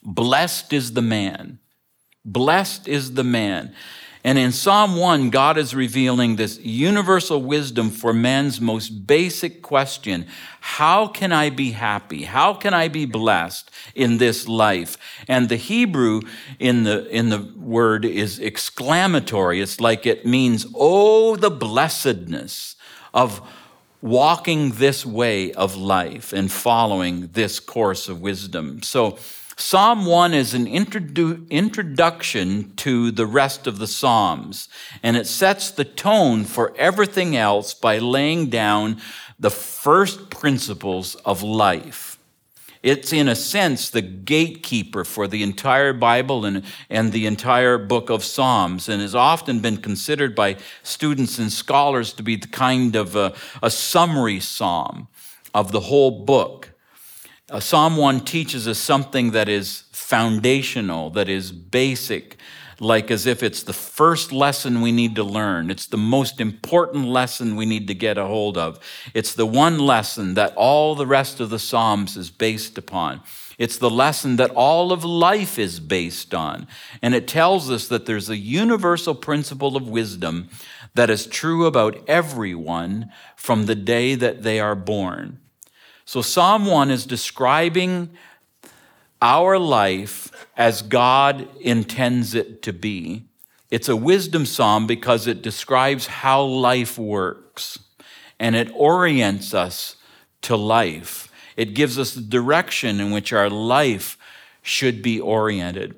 blessed 0.03 0.73
is 0.73 0.95
the 0.95 1.03
man. 1.03 1.59
Blessed 2.25 2.87
is 2.87 3.15
the 3.15 3.25
man 3.25 3.75
and 4.23 4.37
in 4.37 4.53
Psalm 4.53 4.97
1, 4.97 5.31
God 5.31 5.57
is 5.57 5.75
revealing 5.75 6.37
this 6.37 6.59
universal 6.61 7.41
wisdom 7.41 7.89
for 7.89 8.13
man's 8.13 8.61
most 8.61 9.07
basic 9.07 9.63
question 9.63 10.27
How 10.61 11.07
can 11.07 11.33
I 11.33 11.49
be 11.49 11.71
happy? 11.71 12.25
How 12.25 12.53
can 12.53 12.75
I 12.75 12.89
be 12.89 13.07
blessed 13.07 13.71
in 13.95 14.19
this 14.19 14.47
life? 14.47 14.99
And 15.27 15.49
the 15.49 15.57
Hebrew 15.57 16.21
in 16.59 16.85
the, 16.85 17.09
in 17.09 17.31
the 17.31 17.51
word 17.57 18.05
is 18.05 18.39
exclamatory. 18.39 19.63
It's 19.63 19.81
like 19.81 20.05
it 20.05 20.27
means, 20.27 20.67
Oh, 20.75 21.37
the 21.37 21.51
blessedness 21.51 22.77
of 23.15 23.41
walking 24.03 24.73
this 24.73 25.07
way 25.07 25.53
of 25.53 25.77
life 25.77 26.35
and 26.35 26.53
following 26.53 27.29
this 27.33 27.59
course 27.59 28.09
of 28.09 28.21
wisdom. 28.21 28.83
So, 28.83 29.19
Psalm 29.61 30.07
1 30.07 30.33
is 30.33 30.55
an 30.55 30.65
introdu- 30.65 31.49
introduction 31.51 32.73
to 32.77 33.11
the 33.11 33.27
rest 33.27 33.67
of 33.67 33.79
the 33.79 33.87
Psalms, 33.87 34.71
and 35.03 35.19
it 35.19 35.27
sets 35.27 35.71
the 35.71 35.85
tone 35.85 36.45
for 36.45 36.75
everything 36.79 37.37
else 37.37 37.75
by 37.75 37.99
laying 37.99 38.49
down 38.49 38.99
the 39.39 39.51
first 39.51 40.31
principles 40.31 41.15
of 41.27 41.43
life. 41.43 42.19
It's, 42.83 43.13
in 43.13 43.29
a 43.29 43.37
sense, 43.37 43.91
the 43.91 44.01
gatekeeper 44.01 45.05
for 45.05 45.29
the 45.29 45.43
entire 45.43 45.93
Bible 45.93 46.47
and, 46.47 46.65
and 46.89 47.13
the 47.13 47.27
entire 47.27 47.77
book 47.77 48.09
of 48.09 48.25
Psalms, 48.25 48.89
and 48.89 49.03
has 49.03 49.15
often 49.15 49.61
been 49.61 49.77
considered 49.77 50.35
by 50.35 50.57
students 50.83 51.39
and 51.39 51.53
scholars 51.53 52.15
to 52.15 52.23
be 52.23 52.37
the 52.37 52.49
kind 52.49 52.97
of 52.97 53.15
a, 53.15 53.35
a 53.63 53.71
summary 53.71 54.41
psalm 54.41 55.09
of 55.53 55.71
the 55.71 55.81
whole 55.81 56.25
book. 56.25 56.70
Uh, 57.51 57.59
Psalm 57.59 57.97
1 57.97 58.21
teaches 58.21 58.69
us 58.69 58.79
something 58.79 59.33
that 59.33 59.49
is 59.49 59.83
foundational, 59.91 61.11
that 61.11 61.29
is 61.29 61.51
basic, 61.51 62.37
like 62.79 63.11
as 63.11 63.27
if 63.27 63.43
it's 63.43 63.65
the 63.65 63.73
first 63.73 64.31
lesson 64.31 64.81
we 64.81 64.93
need 64.93 65.17
to 65.17 65.25
learn. 65.25 65.69
It's 65.69 65.87
the 65.87 65.97
most 65.97 66.41
important 66.41 67.09
lesson 67.09 67.57
we 67.57 67.67
need 67.67 67.89
to 67.89 67.95
get 67.95 68.19
a 68.19 68.27
hold 68.27 68.57
of. 68.57 68.79
It's 69.15 69.35
the 69.35 69.47
one 69.47 69.81
lesson 69.81 70.35
that 70.35 70.55
all 70.55 70.95
the 70.95 71.09
rest 71.09 71.41
of 71.41 71.51
the 71.51 71.59
Psalms 71.59 72.17
is 72.17 72.31
based 72.31 72.79
upon. 72.79 73.21
It's 73.59 73.79
the 73.79 73.91
lesson 73.91 74.37
that 74.37 74.53
all 74.53 74.93
of 74.93 75.05
life 75.05 75.59
is 75.59 75.81
based 75.81 76.33
on. 76.33 76.69
And 77.03 77.17
it 77.17 77.27
tells 77.27 77.69
us 77.69 77.89
that 77.89 78.07
there's 78.07 78.31
a 78.31 78.37
universal 78.37 79.17
principle 79.17 79.77
of 79.77 79.89
wisdom 79.89 80.51
that 80.95 81.11
is 81.11 81.27
true 81.27 81.67
about 81.67 81.99
everyone 82.09 83.11
from 83.35 83.67
the 83.67 83.75
day 83.75 84.15
that 84.15 84.45
they 84.45 84.61
are 84.61 84.77
born. 84.77 85.41
So, 86.11 86.23
Psalm 86.23 86.67
1 86.67 86.91
is 86.91 87.07
describing 87.07 88.11
our 89.23 89.61
life 89.61 90.49
as 90.57 90.83
God 90.83 91.47
intends 91.61 92.35
it 92.35 92.63
to 92.63 92.73
be. 92.73 93.27
It's 93.71 93.89
a 93.89 93.95
wisdom 93.95 94.45
psalm 94.45 94.89
because 94.89 95.29
it 95.29 95.41
describes 95.41 96.09
how 96.09 96.43
life 96.43 96.99
works 96.99 97.79
and 98.41 98.57
it 98.57 98.73
orients 98.75 99.55
us 99.55 99.95
to 100.43 100.57
life. 100.57 101.31
It 101.57 101.75
gives 101.75 101.97
us 101.97 102.15
the 102.15 102.23
direction 102.23 102.99
in 102.99 103.13
which 103.13 103.33
our 103.33 103.49
life 103.49 104.19
should 104.63 105.03
be 105.03 105.21
oriented. 105.21 105.95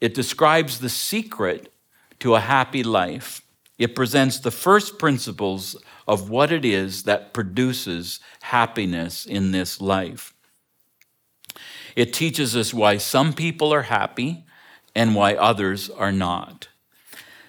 It 0.00 0.14
describes 0.14 0.78
the 0.78 0.88
secret 0.88 1.72
to 2.20 2.36
a 2.36 2.40
happy 2.40 2.84
life. 2.84 3.42
It 3.80 3.96
presents 3.96 4.38
the 4.38 4.50
first 4.50 4.98
principles 4.98 5.74
of 6.06 6.28
what 6.28 6.52
it 6.52 6.66
is 6.66 7.04
that 7.04 7.32
produces 7.32 8.20
happiness 8.42 9.24
in 9.24 9.52
this 9.52 9.80
life. 9.80 10.34
It 11.96 12.12
teaches 12.12 12.54
us 12.54 12.74
why 12.74 12.98
some 12.98 13.32
people 13.32 13.72
are 13.72 13.84
happy 13.84 14.44
and 14.94 15.14
why 15.14 15.34
others 15.34 15.88
are 15.88 16.12
not. 16.12 16.68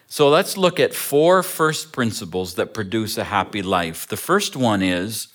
So 0.07 0.29
let's 0.29 0.55
look 0.55 0.79
at 0.79 0.93
four 0.93 1.43
first 1.43 1.91
principles 1.91 2.53
that 2.53 2.73
produce 2.73 3.17
a 3.17 3.25
happy 3.25 3.61
life. 3.61 4.07
The 4.07 4.15
first 4.15 4.55
one 4.55 4.81
is, 4.81 5.27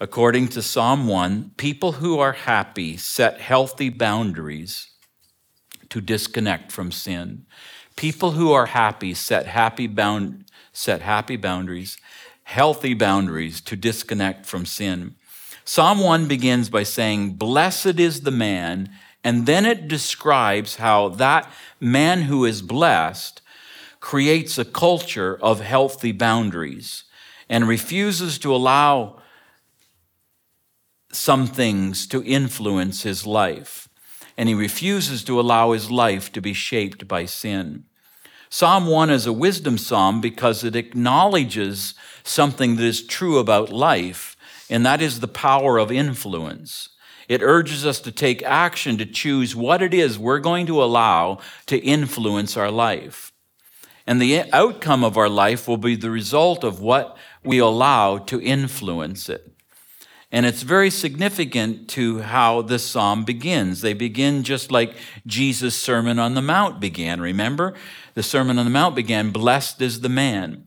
according 0.00 0.48
to 0.48 0.62
Psalm 0.62 1.08
1, 1.08 1.52
people 1.58 1.92
who 1.92 2.18
are 2.18 2.32
happy 2.32 2.96
set 2.96 3.38
healthy 3.38 3.90
boundaries 3.90 4.92
to 5.90 6.00
disconnect 6.00 6.72
from 6.72 6.90
sin. 6.90 7.44
People 8.02 8.32
who 8.32 8.50
are 8.50 8.66
happy 8.66 9.14
set 9.14 9.46
happy 9.46 9.86
bound, 9.86 10.46
set 10.72 11.02
happy 11.02 11.36
boundaries 11.36 11.98
healthy 12.42 12.94
boundaries 12.94 13.60
to 13.60 13.76
disconnect 13.76 14.44
from 14.44 14.66
sin. 14.66 15.14
Psalm 15.64 16.00
1 16.00 16.26
begins 16.26 16.68
by 16.68 16.82
saying, 16.82 17.34
Blessed 17.34 18.00
is 18.00 18.22
the 18.22 18.32
man, 18.32 18.90
and 19.22 19.46
then 19.46 19.64
it 19.64 19.86
describes 19.86 20.74
how 20.76 21.10
that 21.10 21.48
man 21.78 22.22
who 22.22 22.44
is 22.44 22.60
blessed 22.60 23.40
creates 24.00 24.58
a 24.58 24.64
culture 24.64 25.38
of 25.40 25.60
healthy 25.60 26.10
boundaries 26.10 27.04
and 27.48 27.68
refuses 27.68 28.36
to 28.36 28.52
allow 28.52 29.22
some 31.12 31.46
things 31.46 32.08
to 32.08 32.24
influence 32.24 33.04
his 33.04 33.24
life. 33.24 33.88
And 34.36 34.48
he 34.48 34.56
refuses 34.56 35.22
to 35.22 35.38
allow 35.38 35.70
his 35.70 35.88
life 35.88 36.32
to 36.32 36.40
be 36.40 36.52
shaped 36.52 37.06
by 37.06 37.26
sin. 37.26 37.84
Psalm 38.54 38.86
1 38.86 39.08
is 39.08 39.26
a 39.26 39.32
wisdom 39.32 39.78
psalm 39.78 40.20
because 40.20 40.62
it 40.62 40.76
acknowledges 40.76 41.94
something 42.22 42.76
that 42.76 42.84
is 42.84 43.02
true 43.02 43.38
about 43.38 43.72
life, 43.72 44.36
and 44.68 44.84
that 44.84 45.00
is 45.00 45.20
the 45.20 45.26
power 45.26 45.78
of 45.78 45.90
influence. 45.90 46.90
It 47.30 47.40
urges 47.40 47.86
us 47.86 47.98
to 48.00 48.12
take 48.12 48.42
action 48.42 48.98
to 48.98 49.06
choose 49.06 49.56
what 49.56 49.80
it 49.80 49.94
is 49.94 50.18
we're 50.18 50.38
going 50.38 50.66
to 50.66 50.82
allow 50.82 51.38
to 51.64 51.78
influence 51.78 52.54
our 52.58 52.70
life. 52.70 53.32
And 54.06 54.20
the 54.20 54.42
outcome 54.52 55.02
of 55.02 55.16
our 55.16 55.30
life 55.30 55.66
will 55.66 55.78
be 55.78 55.96
the 55.96 56.10
result 56.10 56.62
of 56.62 56.78
what 56.78 57.16
we 57.42 57.56
allow 57.56 58.18
to 58.18 58.38
influence 58.38 59.30
it. 59.30 59.50
And 60.34 60.46
it's 60.46 60.62
very 60.62 60.88
significant 60.88 61.88
to 61.90 62.20
how 62.20 62.62
this 62.62 62.86
psalm 62.86 63.24
begins. 63.24 63.82
They 63.82 63.92
begin 63.92 64.44
just 64.44 64.72
like 64.72 64.96
Jesus' 65.26 65.76
Sermon 65.76 66.18
on 66.18 66.32
the 66.34 66.40
Mount 66.40 66.80
began. 66.80 67.20
Remember? 67.20 67.74
The 68.14 68.22
Sermon 68.22 68.58
on 68.58 68.64
the 68.64 68.70
Mount 68.70 68.96
began, 68.96 69.30
Blessed 69.30 69.82
is 69.82 70.00
the 70.00 70.08
man. 70.08 70.66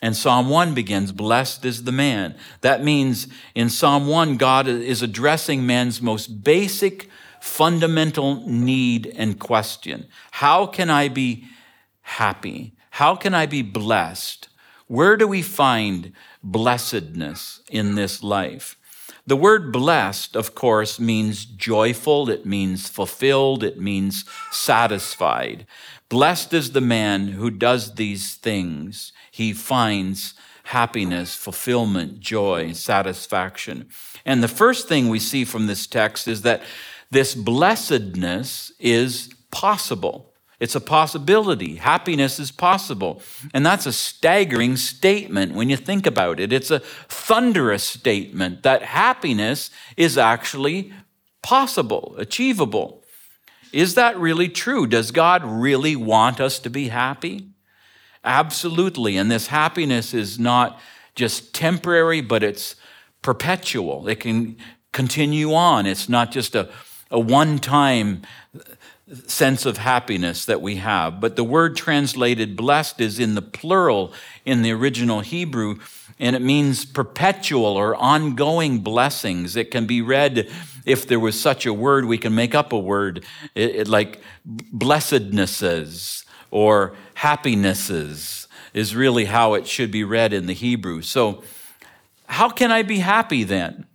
And 0.00 0.16
Psalm 0.16 0.48
1 0.48 0.72
begins, 0.72 1.12
Blessed 1.12 1.66
is 1.66 1.84
the 1.84 1.92
man. 1.92 2.34
That 2.62 2.82
means 2.82 3.28
in 3.54 3.68
Psalm 3.68 4.06
1, 4.06 4.38
God 4.38 4.68
is 4.68 5.02
addressing 5.02 5.66
man's 5.66 6.00
most 6.00 6.42
basic 6.42 7.10
fundamental 7.42 8.48
need 8.48 9.12
and 9.16 9.38
question. 9.38 10.06
How 10.30 10.64
can 10.66 10.88
I 10.88 11.08
be 11.08 11.46
happy? 12.00 12.72
How 12.88 13.16
can 13.16 13.34
I 13.34 13.44
be 13.44 13.60
blessed? 13.60 14.48
Where 14.86 15.18
do 15.18 15.26
we 15.28 15.42
find 15.42 16.12
blessedness 16.42 17.60
in 17.68 17.96
this 17.96 18.22
life? 18.22 18.78
The 19.26 19.36
word 19.36 19.72
blessed, 19.72 20.36
of 20.36 20.54
course, 20.54 21.00
means 21.00 21.46
joyful, 21.46 22.28
it 22.28 22.44
means 22.44 22.88
fulfilled, 22.90 23.64
it 23.64 23.80
means 23.80 24.26
satisfied. 24.50 25.66
Blessed 26.10 26.52
is 26.52 26.72
the 26.72 26.82
man 26.82 27.28
who 27.28 27.50
does 27.50 27.94
these 27.94 28.34
things. 28.34 29.12
He 29.30 29.54
finds 29.54 30.34
happiness, 30.64 31.34
fulfillment, 31.34 32.20
joy, 32.20 32.72
satisfaction. 32.72 33.88
And 34.26 34.42
the 34.42 34.48
first 34.48 34.88
thing 34.88 35.08
we 35.08 35.18
see 35.18 35.46
from 35.46 35.66
this 35.66 35.86
text 35.86 36.28
is 36.28 36.42
that 36.42 36.62
this 37.10 37.34
blessedness 37.34 38.72
is 38.78 39.30
possible. 39.50 40.33
It's 40.64 40.74
a 40.74 40.80
possibility. 40.80 41.74
Happiness 41.74 42.40
is 42.40 42.50
possible. 42.50 43.20
And 43.52 43.66
that's 43.66 43.84
a 43.84 43.92
staggering 43.92 44.78
statement 44.78 45.52
when 45.52 45.68
you 45.68 45.76
think 45.76 46.06
about 46.06 46.40
it. 46.40 46.54
It's 46.54 46.70
a 46.70 46.78
thunderous 46.80 47.84
statement 47.84 48.62
that 48.62 48.80
happiness 48.80 49.68
is 49.98 50.16
actually 50.16 50.90
possible, 51.42 52.14
achievable. 52.16 53.04
Is 53.74 53.94
that 53.96 54.18
really 54.18 54.48
true? 54.48 54.86
Does 54.86 55.10
God 55.10 55.44
really 55.44 55.96
want 55.96 56.40
us 56.40 56.58
to 56.60 56.70
be 56.70 56.88
happy? 56.88 57.50
Absolutely. 58.24 59.18
And 59.18 59.30
this 59.30 59.48
happiness 59.48 60.14
is 60.14 60.38
not 60.38 60.80
just 61.14 61.54
temporary, 61.54 62.22
but 62.22 62.42
it's 62.42 62.74
perpetual. 63.20 64.08
It 64.08 64.20
can 64.20 64.56
continue 64.92 65.52
on. 65.52 65.84
It's 65.84 66.08
not 66.08 66.32
just 66.32 66.54
a, 66.54 66.70
a 67.10 67.20
one 67.20 67.58
time 67.58 68.22
sense 69.26 69.66
of 69.66 69.76
happiness 69.78 70.44
that 70.46 70.62
we 70.62 70.76
have. 70.76 71.20
But 71.20 71.36
the 71.36 71.44
word 71.44 71.76
translated 71.76 72.56
blessed 72.56 73.00
is 73.00 73.18
in 73.18 73.34
the 73.34 73.42
plural 73.42 74.12
in 74.44 74.62
the 74.62 74.72
original 74.72 75.20
Hebrew, 75.20 75.78
and 76.18 76.34
it 76.34 76.42
means 76.42 76.84
perpetual 76.84 77.64
or 77.64 77.94
ongoing 77.96 78.78
blessings. 78.78 79.56
It 79.56 79.70
can 79.70 79.86
be 79.86 80.00
read, 80.00 80.50
if 80.86 81.06
there 81.06 81.20
was 81.20 81.38
such 81.38 81.66
a 81.66 81.72
word, 81.72 82.06
we 82.06 82.18
can 82.18 82.34
make 82.34 82.54
up 82.54 82.72
a 82.72 82.78
word, 82.78 83.24
it, 83.54 83.76
it, 83.76 83.88
like 83.88 84.20
blessednesses 84.46 86.24
or 86.50 86.94
happinesses 87.14 88.48
is 88.72 88.96
really 88.96 89.26
how 89.26 89.54
it 89.54 89.66
should 89.66 89.90
be 89.90 90.04
read 90.04 90.32
in 90.32 90.46
the 90.46 90.52
Hebrew. 90.52 91.02
So, 91.02 91.42
how 92.26 92.48
can 92.48 92.72
I 92.72 92.82
be 92.82 92.98
happy 92.98 93.44
then? 93.44 93.86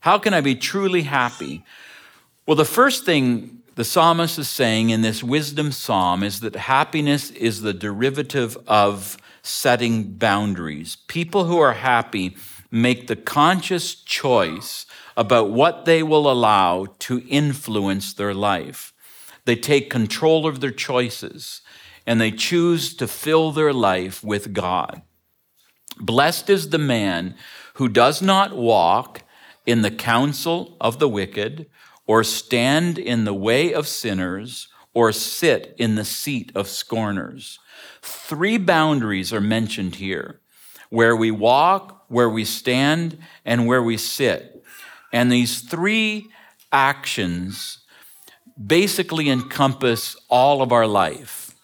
How 0.00 0.18
can 0.18 0.34
I 0.34 0.40
be 0.40 0.56
truly 0.56 1.02
happy? 1.02 1.64
Well, 2.44 2.56
the 2.56 2.64
first 2.64 3.04
thing 3.04 3.57
the 3.78 3.84
psalmist 3.84 4.40
is 4.40 4.48
saying 4.48 4.90
in 4.90 5.02
this 5.02 5.22
wisdom 5.22 5.70
psalm 5.70 6.24
is 6.24 6.40
that 6.40 6.56
happiness 6.56 7.30
is 7.30 7.60
the 7.60 7.72
derivative 7.72 8.58
of 8.66 9.16
setting 9.40 10.02
boundaries. 10.14 10.96
People 11.06 11.44
who 11.44 11.60
are 11.60 11.74
happy 11.74 12.36
make 12.72 13.06
the 13.06 13.14
conscious 13.14 13.94
choice 13.94 14.84
about 15.16 15.50
what 15.50 15.84
they 15.84 16.02
will 16.02 16.28
allow 16.28 16.86
to 16.98 17.22
influence 17.28 18.12
their 18.12 18.34
life. 18.34 18.92
They 19.44 19.54
take 19.54 19.90
control 19.90 20.44
of 20.44 20.58
their 20.58 20.72
choices 20.72 21.60
and 22.04 22.20
they 22.20 22.32
choose 22.32 22.96
to 22.96 23.06
fill 23.06 23.52
their 23.52 23.72
life 23.72 24.24
with 24.24 24.52
God. 24.52 25.02
Blessed 26.00 26.50
is 26.50 26.70
the 26.70 26.78
man 26.78 27.36
who 27.74 27.88
does 27.88 28.20
not 28.20 28.56
walk 28.56 29.22
in 29.66 29.82
the 29.82 29.92
counsel 29.92 30.76
of 30.80 30.98
the 30.98 31.08
wicked 31.08 31.66
or 32.08 32.24
stand 32.24 32.98
in 32.98 33.24
the 33.24 33.34
way 33.34 33.72
of 33.72 33.86
sinners, 33.86 34.66
or 34.94 35.12
sit 35.12 35.74
in 35.78 35.94
the 35.94 36.04
seat 36.04 36.50
of 36.56 36.66
scorners. 36.66 37.60
Three 38.02 38.56
boundaries 38.56 39.32
are 39.32 39.40
mentioned 39.40 39.96
here 39.96 40.40
where 40.88 41.14
we 41.14 41.30
walk, 41.30 42.06
where 42.08 42.30
we 42.30 42.44
stand, 42.44 43.18
and 43.44 43.66
where 43.66 43.82
we 43.82 43.98
sit. 43.98 44.64
And 45.12 45.30
these 45.30 45.60
three 45.60 46.28
actions 46.72 47.78
basically 48.66 49.28
encompass 49.28 50.16
all 50.30 50.62
of 50.62 50.72
our 50.72 50.86
life, 50.86 51.54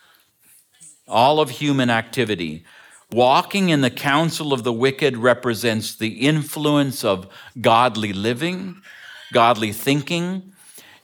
all 1.09 1.41
of 1.41 1.49
human 1.49 1.89
activity. 1.89 2.65
Walking 3.11 3.71
in 3.71 3.81
the 3.81 3.91
counsel 3.91 4.53
of 4.53 4.63
the 4.63 4.73
wicked 4.73 5.17
represents 5.17 5.97
the 5.97 6.27
influence 6.27 7.03
of 7.03 7.29
godly 7.61 8.13
living 8.13 8.83
godly 9.33 9.73
thinking. 9.73 10.53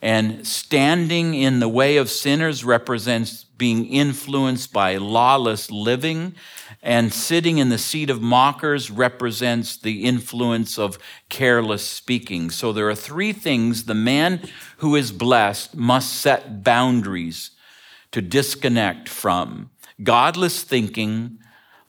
And 0.03 0.47
standing 0.47 1.35
in 1.35 1.61
the 1.61 1.69
way 1.69 1.99
of 1.99 2.09
sinners 2.09 2.65
represents 2.65 3.45
being 3.45 3.85
influenced 3.87 4.73
by 4.73 4.97
lawless 4.97 5.71
living. 5.71 6.35
And 6.83 7.13
sitting 7.13 7.59
in 7.59 7.69
the 7.69 7.77
seat 7.77 8.09
of 8.09 8.23
mockers 8.23 8.91
represents 8.91 9.77
the 9.77 10.05
influence 10.05 10.79
of 10.79 10.99
careless 11.29 11.87
speaking. 11.87 12.51
So 12.51 12.73
there 12.73 12.89
are 12.89 12.95
three 12.95 13.35
things 13.35 13.85
the 13.85 13.95
man 13.95 14.41
who 14.79 14.97
is 14.97 15.13
blessed 15.13 15.77
must 15.77 16.15
set 16.15 16.65
boundaries 16.65 17.51
to 18.13 18.23
disconnect 18.23 19.09
from 19.09 19.71
godless 20.03 20.63
thinking, 20.63 21.39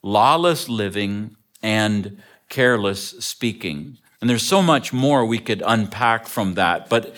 lawless 0.03 0.67
living, 0.67 1.35
and 1.63 2.21
careless 2.49 3.11
speaking. 3.23 3.97
And 4.21 4.29
there's 4.29 4.43
so 4.43 4.62
much 4.62 4.93
more 4.93 5.25
we 5.25 5.39
could 5.39 5.63
unpack 5.65 6.27
from 6.27 6.53
that, 6.53 6.89
but 6.89 7.15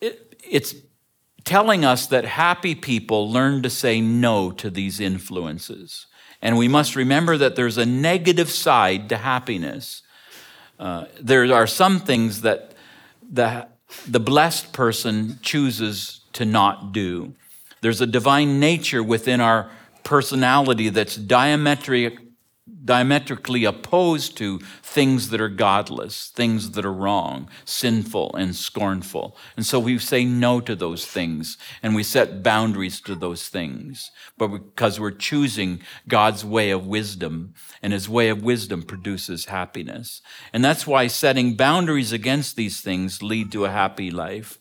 it, 0.00 0.36
it's 0.48 0.74
telling 1.44 1.84
us 1.84 2.06
that 2.08 2.24
happy 2.24 2.74
people 2.74 3.30
learn 3.30 3.62
to 3.62 3.70
say 3.70 4.00
no 4.00 4.50
to 4.50 4.68
these 4.68 5.00
influences. 5.00 6.06
And 6.42 6.58
we 6.58 6.68
must 6.68 6.94
remember 6.94 7.36
that 7.36 7.56
there's 7.56 7.78
a 7.78 7.86
negative 7.86 8.50
side 8.50 9.08
to 9.08 9.16
happiness. 9.16 10.02
Uh, 10.78 11.06
there 11.20 11.52
are 11.54 11.66
some 11.66 12.00
things 12.00 12.42
that 12.42 12.74
the, 13.28 13.66
the 14.06 14.20
blessed 14.20 14.72
person 14.72 15.38
chooses 15.42 16.20
to 16.34 16.44
not 16.44 16.92
do. 16.92 17.34
There's 17.80 18.00
a 18.00 18.06
divine 18.06 18.60
nature 18.60 19.02
within 19.02 19.40
our 19.40 19.70
personality 20.04 20.88
that's 20.88 21.16
diametric, 21.16 22.18
diametrically 22.88 23.66
opposed 23.66 24.34
to 24.38 24.58
things 24.82 25.28
that 25.28 25.42
are 25.42 25.50
godless, 25.50 26.30
things 26.30 26.70
that 26.70 26.86
are 26.86 26.92
wrong, 26.92 27.46
sinful, 27.66 28.34
and 28.34 28.56
scornful. 28.56 29.36
And 29.58 29.66
so 29.66 29.78
we 29.78 29.98
say 29.98 30.24
no 30.24 30.58
to 30.62 30.74
those 30.74 31.04
things 31.04 31.58
and 31.82 31.94
we 31.94 32.02
set 32.02 32.42
boundaries 32.42 33.02
to 33.02 33.14
those 33.14 33.50
things. 33.50 34.10
But 34.38 34.48
because 34.48 34.98
we're 34.98 35.10
choosing 35.10 35.82
God's 36.08 36.46
way 36.46 36.70
of 36.70 36.86
wisdom, 36.86 37.52
and 37.82 37.92
his 37.92 38.08
way 38.08 38.30
of 38.30 38.42
wisdom 38.42 38.82
produces 38.82 39.44
happiness. 39.44 40.22
And 40.54 40.64
that's 40.64 40.86
why 40.86 41.08
setting 41.08 41.56
boundaries 41.56 42.10
against 42.10 42.56
these 42.56 42.80
things 42.80 43.22
lead 43.22 43.52
to 43.52 43.66
a 43.66 43.70
happy 43.70 44.10
life. 44.10 44.58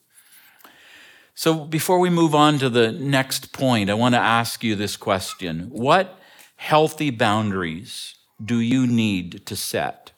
So 1.33 1.63
before 1.63 1.99
we 1.99 2.09
move 2.09 2.35
on 2.35 2.59
to 2.59 2.69
the 2.69 2.91
next 2.91 3.53
point, 3.53 3.89
I 3.89 3.93
want 3.93 4.15
to 4.15 4.19
ask 4.19 4.65
you 4.65 4.75
this 4.75 4.97
question. 4.97 5.69
What 5.71 6.19
healthy 6.57 7.09
boundaries 7.09 8.16
do 8.43 8.59
you 8.59 8.85
need 8.85 9.45
to 9.45 9.55
set? 9.55 10.11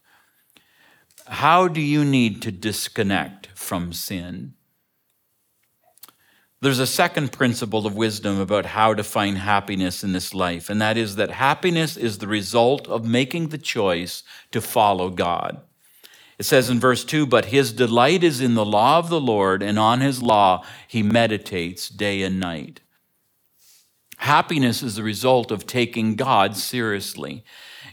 How 1.28 1.68
do 1.68 1.82
you 1.82 2.04
need 2.04 2.42
to 2.42 2.52
disconnect 2.52 3.48
from 3.56 3.94
sin? 3.94 4.54
There's 6.62 6.80
a 6.80 6.88
second 6.88 7.32
principle 7.32 7.88
of 7.88 7.96
wisdom 7.96 8.40
about 8.40 8.66
how 8.66 8.94
to 8.94 9.04
find 9.04 9.38
happiness 9.38 10.04
in 10.04 10.12
this 10.12 10.34
life, 10.34 10.70
and 10.70 10.82
that 10.82 10.98
is 10.98 11.16
that 11.16 11.32
happiness 11.32 11.96
is 11.96 12.18
the 12.18 12.28
result 12.28 12.88
of 12.88 13.06
making 13.06 13.48
the 13.48 13.58
choice 13.58 14.24
to 14.52 14.60
follow 14.60 15.10
God. 15.10 15.62
It 16.38 16.44
says 16.44 16.70
in 16.70 16.80
verse 16.80 17.06
2 17.06 17.26
But 17.26 17.46
his 17.46 17.72
delight 17.72 18.24
is 18.24 18.42
in 18.42 18.56
the 18.56 18.66
law 18.66 18.98
of 18.98 19.10
the 19.10 19.22
Lord, 19.22 19.64
and 19.64 19.80
on 19.80 20.02
his 20.02 20.22
law 20.22 20.66
he 20.88 21.02
meditates 21.02 21.88
day 21.88 22.24
and 22.24 22.42
night. 22.42 22.82
Happiness 24.18 24.84
is 24.84 24.96
the 24.96 25.04
result 25.04 25.52
of 25.52 25.66
taking 25.66 26.16
God 26.16 26.58
seriously. 26.58 27.46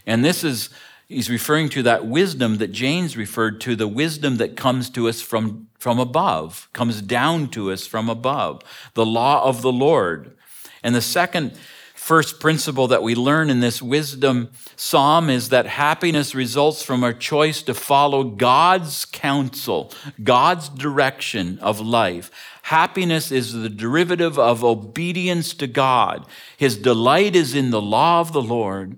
And 0.07 0.25
this 0.25 0.43
is, 0.43 0.69
he's 1.07 1.29
referring 1.29 1.69
to 1.69 1.83
that 1.83 2.07
wisdom 2.07 2.57
that 2.57 2.71
James 2.71 3.15
referred 3.15 3.61
to, 3.61 3.75
the 3.75 3.87
wisdom 3.87 4.37
that 4.37 4.55
comes 4.55 4.89
to 4.91 5.07
us 5.07 5.21
from, 5.21 5.67
from 5.77 5.99
above, 5.99 6.69
comes 6.73 7.01
down 7.03 7.49
to 7.49 7.71
us 7.71 7.85
from 7.85 8.09
above, 8.09 8.63
the 8.95 9.05
law 9.05 9.43
of 9.43 9.61
the 9.61 9.71
Lord. 9.71 10.35
And 10.81 10.95
the 10.95 11.01
second 11.01 11.55
first 11.93 12.39
principle 12.39 12.87
that 12.87 13.03
we 13.03 13.13
learn 13.13 13.49
in 13.49 13.59
this 13.59 13.81
wisdom 13.81 14.49
psalm 14.77 15.29
is 15.29 15.49
that 15.49 15.65
happiness 15.65 16.33
results 16.33 16.81
from 16.81 17.03
our 17.03 17.11
choice 17.11 17.61
to 17.61 17.73
follow 17.73 18.23
God's 18.23 19.03
counsel, 19.03 19.91
God's 20.23 20.69
direction 20.69 21.59
of 21.59 21.81
life. 21.81 22.31
Happiness 22.61 23.29
is 23.29 23.51
the 23.51 23.67
derivative 23.67 24.39
of 24.39 24.63
obedience 24.63 25.53
to 25.55 25.67
God. 25.67 26.25
His 26.55 26.77
delight 26.77 27.35
is 27.35 27.53
in 27.53 27.71
the 27.71 27.81
law 27.81 28.21
of 28.21 28.31
the 28.31 28.41
Lord, 28.41 28.97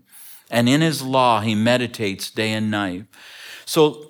and 0.50 0.70
in 0.70 0.82
his 0.82 1.02
law 1.02 1.42
he 1.42 1.56
meditates 1.56 2.32
day 2.32 2.54
and 2.54 2.72
night. 2.72 3.06
So 3.66 4.10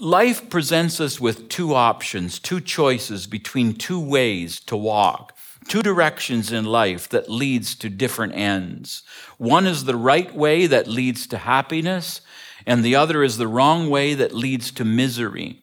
Life 0.00 0.50
presents 0.50 1.00
us 1.00 1.18
with 1.20 1.48
two 1.48 1.74
options, 1.74 2.38
two 2.38 2.60
choices 2.60 3.26
between 3.26 3.72
two 3.72 3.98
ways 3.98 4.60
to 4.60 4.76
walk, 4.76 5.34
two 5.68 5.82
directions 5.82 6.52
in 6.52 6.66
life 6.66 7.08
that 7.08 7.30
leads 7.30 7.74
to 7.76 7.88
different 7.88 8.34
ends. 8.34 9.04
One 9.38 9.66
is 9.66 9.84
the 9.84 9.96
right 9.96 10.34
way 10.34 10.66
that 10.66 10.86
leads 10.86 11.26
to 11.28 11.38
happiness, 11.38 12.20
and 12.66 12.84
the 12.84 12.94
other 12.94 13.22
is 13.22 13.38
the 13.38 13.48
wrong 13.48 13.88
way 13.88 14.12
that 14.12 14.34
leads 14.34 14.70
to 14.72 14.84
misery. 14.84 15.62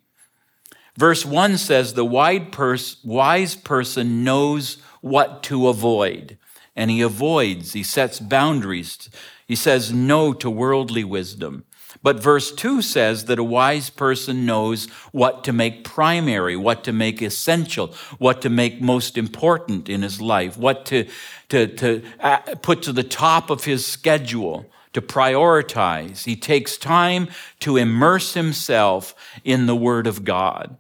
Verse 0.98 1.24
1 1.24 1.60
says, 1.60 1.94
The 1.94 2.04
wise 2.04 3.56
person 3.56 4.24
knows 4.24 4.78
what 5.02 5.44
to 5.44 5.68
avoid, 5.68 6.40
and 6.76 6.90
he 6.90 7.02
avoids, 7.02 7.74
he 7.74 7.84
sets 7.84 8.20
boundaries. 8.20 9.10
He 9.48 9.56
says 9.56 9.92
no 9.92 10.34
to 10.34 10.50
worldly 10.50 11.04
wisdom. 11.04 11.66
But 12.02 12.22
verse 12.22 12.52
2 12.52 12.82
says 12.82 13.26
that 13.26 13.40
a 13.40 13.44
wise 13.44 13.90
person 13.90 14.46
knows 14.46 14.88
what 15.12 15.44
to 15.44 15.54
make 15.54 15.84
primary, 15.84 16.58
what 16.58 16.84
to 16.86 16.94
make 16.94 17.22
essential, 17.22 17.94
what 18.18 18.42
to 18.42 18.50
make 18.50 18.82
most 18.82 19.18
important 19.18 19.90
in 19.90 20.02
his 20.02 20.20
life, 20.20 20.58
what 20.58 20.86
to, 20.88 21.08
to, 21.50 21.68
to 21.68 22.04
uh, 22.20 22.38
put 22.62 22.82
to 22.84 22.94
the 22.94 23.04
top 23.04 23.50
of 23.50 23.66
his 23.66 23.86
schedule, 23.86 24.70
to 24.94 25.02
prioritize. 25.02 26.26
He 26.26 26.36
takes 26.36 26.78
time 26.78 27.28
to 27.60 27.78
immerse 27.78 28.34
himself 28.34 29.16
in 29.44 29.66
the 29.66 29.76
Word 29.76 30.08
of 30.08 30.24
God. 30.24 30.78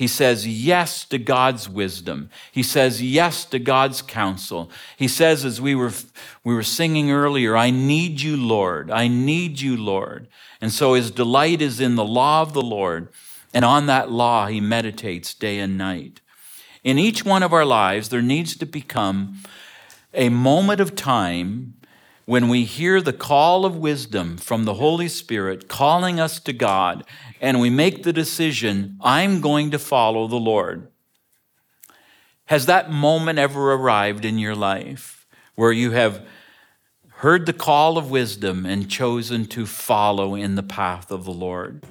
He 0.00 0.06
says 0.06 0.48
yes 0.48 1.04
to 1.04 1.18
God's 1.18 1.68
wisdom. 1.68 2.30
He 2.50 2.62
says 2.62 3.02
yes 3.02 3.44
to 3.44 3.58
God's 3.58 4.00
counsel. 4.00 4.70
He 4.96 5.06
says, 5.06 5.44
as 5.44 5.60
we 5.60 5.74
were, 5.74 5.92
we 6.42 6.54
were 6.54 6.62
singing 6.62 7.10
earlier, 7.10 7.54
I 7.54 7.68
need 7.68 8.22
you, 8.22 8.34
Lord. 8.34 8.90
I 8.90 9.08
need 9.08 9.60
you, 9.60 9.76
Lord. 9.76 10.26
And 10.58 10.72
so 10.72 10.94
his 10.94 11.10
delight 11.10 11.60
is 11.60 11.80
in 11.80 11.96
the 11.96 12.04
law 12.04 12.40
of 12.40 12.54
the 12.54 12.62
Lord. 12.62 13.10
And 13.52 13.62
on 13.62 13.84
that 13.88 14.10
law, 14.10 14.46
he 14.46 14.58
meditates 14.58 15.34
day 15.34 15.58
and 15.58 15.76
night. 15.76 16.22
In 16.82 16.98
each 16.98 17.22
one 17.22 17.42
of 17.42 17.52
our 17.52 17.66
lives, 17.66 18.08
there 18.08 18.22
needs 18.22 18.56
to 18.56 18.64
become 18.64 19.42
a 20.14 20.30
moment 20.30 20.80
of 20.80 20.96
time 20.96 21.74
when 22.24 22.48
we 22.48 22.64
hear 22.64 23.02
the 23.02 23.12
call 23.12 23.66
of 23.66 23.76
wisdom 23.76 24.38
from 24.38 24.64
the 24.64 24.74
Holy 24.74 25.08
Spirit 25.08 25.68
calling 25.68 26.18
us 26.18 26.38
to 26.38 26.52
God, 26.52 27.04
and 27.40 27.60
we 27.60 27.70
make 27.70 28.02
the 28.02 28.12
decision, 28.12 28.98
I'm 29.00 29.40
going 29.40 29.70
to 29.70 29.78
follow 29.78 30.28
the 30.28 30.36
Lord. 30.36 30.88
Has 32.46 32.66
that 32.66 32.90
moment 32.90 33.38
ever 33.38 33.72
arrived 33.72 34.24
in 34.24 34.38
your 34.38 34.54
life 34.54 35.26
where 35.54 35.72
you 35.72 35.92
have 35.92 36.26
heard 37.08 37.46
the 37.46 37.52
call 37.52 37.96
of 37.96 38.10
wisdom 38.10 38.66
and 38.66 38.90
chosen 38.90 39.46
to 39.46 39.66
follow 39.66 40.34
in 40.34 40.54
the 40.54 40.62
path 40.62 41.10
of 41.10 41.24
the 41.24 41.32
Lord? 41.32 41.84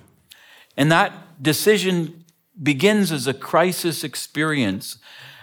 And 0.77 0.91
that 0.91 1.41
decision 1.41 2.25
begins 2.61 3.11
as 3.11 3.25
a 3.25 3.33
crisis 3.33 4.03
experience 4.03 4.97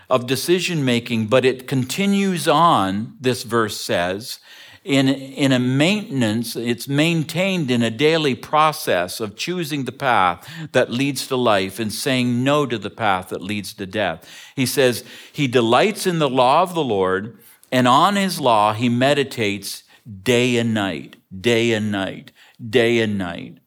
of 0.08 0.26
decision 0.26 0.84
making, 0.84 1.26
but 1.26 1.44
it 1.44 1.66
continues 1.66 2.46
on, 2.46 3.16
this 3.20 3.42
verse 3.42 3.80
says, 3.80 4.38
in, 4.86 5.08
in 5.08 5.50
a 5.50 5.58
maintenance, 5.58 6.54
it's 6.54 6.86
maintained 6.86 7.72
in 7.72 7.82
a 7.82 7.90
daily 7.90 8.36
process 8.36 9.18
of 9.18 9.34
choosing 9.34 9.84
the 9.84 9.90
path 9.90 10.48
that 10.70 10.92
leads 10.92 11.26
to 11.26 11.34
life 11.34 11.80
and 11.80 11.92
saying 11.92 12.44
no 12.44 12.66
to 12.66 12.78
the 12.78 12.88
path 12.88 13.30
that 13.30 13.42
leads 13.42 13.74
to 13.74 13.86
death. 13.86 14.30
He 14.54 14.64
says, 14.64 15.02
He 15.32 15.48
delights 15.48 16.06
in 16.06 16.20
the 16.20 16.30
law 16.30 16.62
of 16.62 16.74
the 16.74 16.84
Lord, 16.84 17.36
and 17.72 17.88
on 17.88 18.14
His 18.14 18.38
law 18.38 18.74
he 18.74 18.88
meditates 18.88 19.82
day 20.22 20.56
and 20.56 20.72
night, 20.72 21.16
day 21.36 21.72
and 21.72 21.90
night, 21.90 22.30
day 22.64 23.00
and 23.00 23.18
night. 23.18 23.58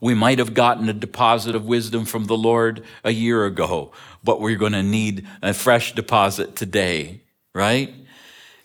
We 0.00 0.14
might 0.14 0.38
have 0.38 0.54
gotten 0.54 0.88
a 0.88 0.92
deposit 0.92 1.56
of 1.56 1.66
wisdom 1.66 2.04
from 2.04 2.26
the 2.26 2.36
Lord 2.36 2.84
a 3.02 3.10
year 3.10 3.44
ago, 3.46 3.90
but 4.22 4.40
we're 4.40 4.54
going 4.54 4.74
to 4.74 4.82
need 4.84 5.26
a 5.42 5.52
fresh 5.52 5.92
deposit 5.92 6.54
today, 6.54 7.22
right? 7.52 7.92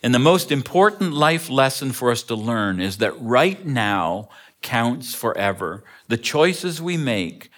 And 0.04 0.14
the 0.14 0.18
most 0.18 0.52
important 0.52 1.14
life 1.14 1.48
lesson 1.48 1.90
for 1.92 2.10
us 2.10 2.22
to 2.24 2.34
learn 2.34 2.78
is 2.78 2.98
that 2.98 3.18
right 3.18 3.64
now 3.64 4.28
counts 4.60 5.14
forever. 5.14 5.82
The 6.08 6.18
choices 6.18 6.82
we 6.82 6.98
make 6.98 7.48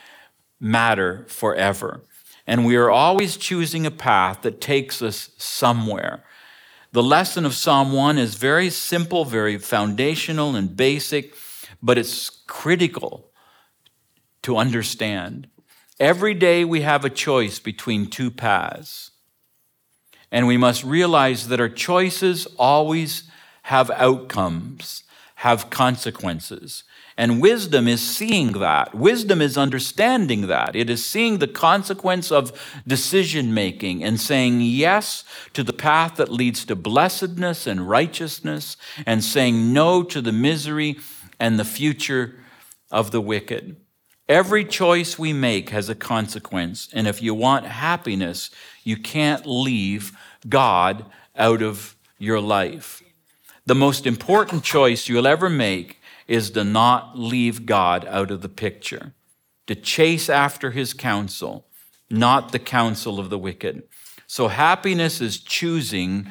matter 0.60 1.24
forever. 1.26 2.02
And 2.46 2.64
we 2.64 2.76
are 2.76 2.88
always 2.88 3.36
choosing 3.36 3.84
a 3.84 3.90
path 3.90 4.42
that 4.42 4.60
takes 4.60 5.02
us 5.02 5.30
somewhere. 5.36 6.22
The 6.92 7.02
lesson 7.02 7.44
of 7.44 7.52
Psalm 7.52 7.92
1 7.92 8.16
is 8.16 8.36
very 8.36 8.70
simple, 8.70 9.24
very 9.24 9.58
foundational 9.58 10.54
and 10.54 10.76
basic, 10.76 11.34
but 11.82 11.98
it's 11.98 12.30
critical 12.30 13.28
to 14.42 14.56
understand. 14.56 15.48
Every 15.98 16.32
day 16.32 16.64
we 16.64 16.82
have 16.82 17.04
a 17.04 17.10
choice 17.10 17.58
between 17.58 18.06
two 18.06 18.30
paths. 18.30 19.10
And 20.30 20.46
we 20.46 20.56
must 20.56 20.84
realize 20.84 21.48
that 21.48 21.60
our 21.60 21.68
choices 21.68 22.46
always 22.58 23.24
have 23.62 23.90
outcomes, 23.92 25.04
have 25.36 25.70
consequences. 25.70 26.84
And 27.18 27.40
wisdom 27.40 27.88
is 27.88 28.02
seeing 28.02 28.52
that. 28.52 28.94
Wisdom 28.94 29.40
is 29.40 29.56
understanding 29.56 30.48
that. 30.48 30.76
It 30.76 30.90
is 30.90 31.04
seeing 31.04 31.38
the 31.38 31.48
consequence 31.48 32.30
of 32.30 32.52
decision 32.86 33.54
making 33.54 34.04
and 34.04 34.20
saying 34.20 34.60
yes 34.60 35.24
to 35.54 35.62
the 35.62 35.72
path 35.72 36.16
that 36.16 36.30
leads 36.30 36.66
to 36.66 36.76
blessedness 36.76 37.66
and 37.66 37.88
righteousness 37.88 38.76
and 39.06 39.24
saying 39.24 39.72
no 39.72 40.02
to 40.02 40.20
the 40.20 40.32
misery 40.32 40.98
and 41.40 41.58
the 41.58 41.64
future 41.64 42.34
of 42.90 43.12
the 43.12 43.20
wicked. 43.20 43.76
Every 44.28 44.64
choice 44.64 45.18
we 45.18 45.32
make 45.32 45.70
has 45.70 45.88
a 45.88 45.94
consequence. 45.94 46.88
And 46.92 47.06
if 47.06 47.22
you 47.22 47.34
want 47.34 47.66
happiness, 47.66 48.50
you 48.82 48.96
can't 48.96 49.46
leave 49.46 50.12
God 50.48 51.04
out 51.36 51.62
of 51.62 51.96
your 52.18 52.40
life. 52.40 53.02
The 53.66 53.74
most 53.74 54.06
important 54.06 54.64
choice 54.64 55.08
you'll 55.08 55.26
ever 55.26 55.48
make 55.48 56.00
is 56.26 56.50
to 56.50 56.64
not 56.64 57.16
leave 57.16 57.66
God 57.66 58.04
out 58.06 58.32
of 58.32 58.42
the 58.42 58.48
picture, 58.48 59.12
to 59.68 59.76
chase 59.76 60.28
after 60.28 60.72
his 60.72 60.92
counsel, 60.92 61.66
not 62.10 62.50
the 62.50 62.58
counsel 62.58 63.20
of 63.20 63.30
the 63.30 63.38
wicked. 63.38 63.84
So 64.26 64.48
happiness 64.48 65.20
is 65.20 65.38
choosing 65.38 66.28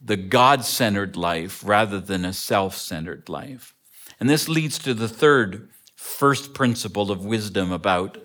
the 0.00 0.16
God 0.16 0.64
centered 0.64 1.16
life 1.16 1.62
rather 1.64 2.00
than 2.00 2.24
a 2.24 2.32
self 2.32 2.76
centered 2.76 3.28
life. 3.28 3.74
And 4.18 4.30
this 4.30 4.48
leads 4.48 4.78
to 4.80 4.94
the 4.94 5.08
third 5.08 5.68
first 5.98 6.54
principle 6.54 7.10
of 7.10 7.24
wisdom 7.24 7.72
about 7.72 8.18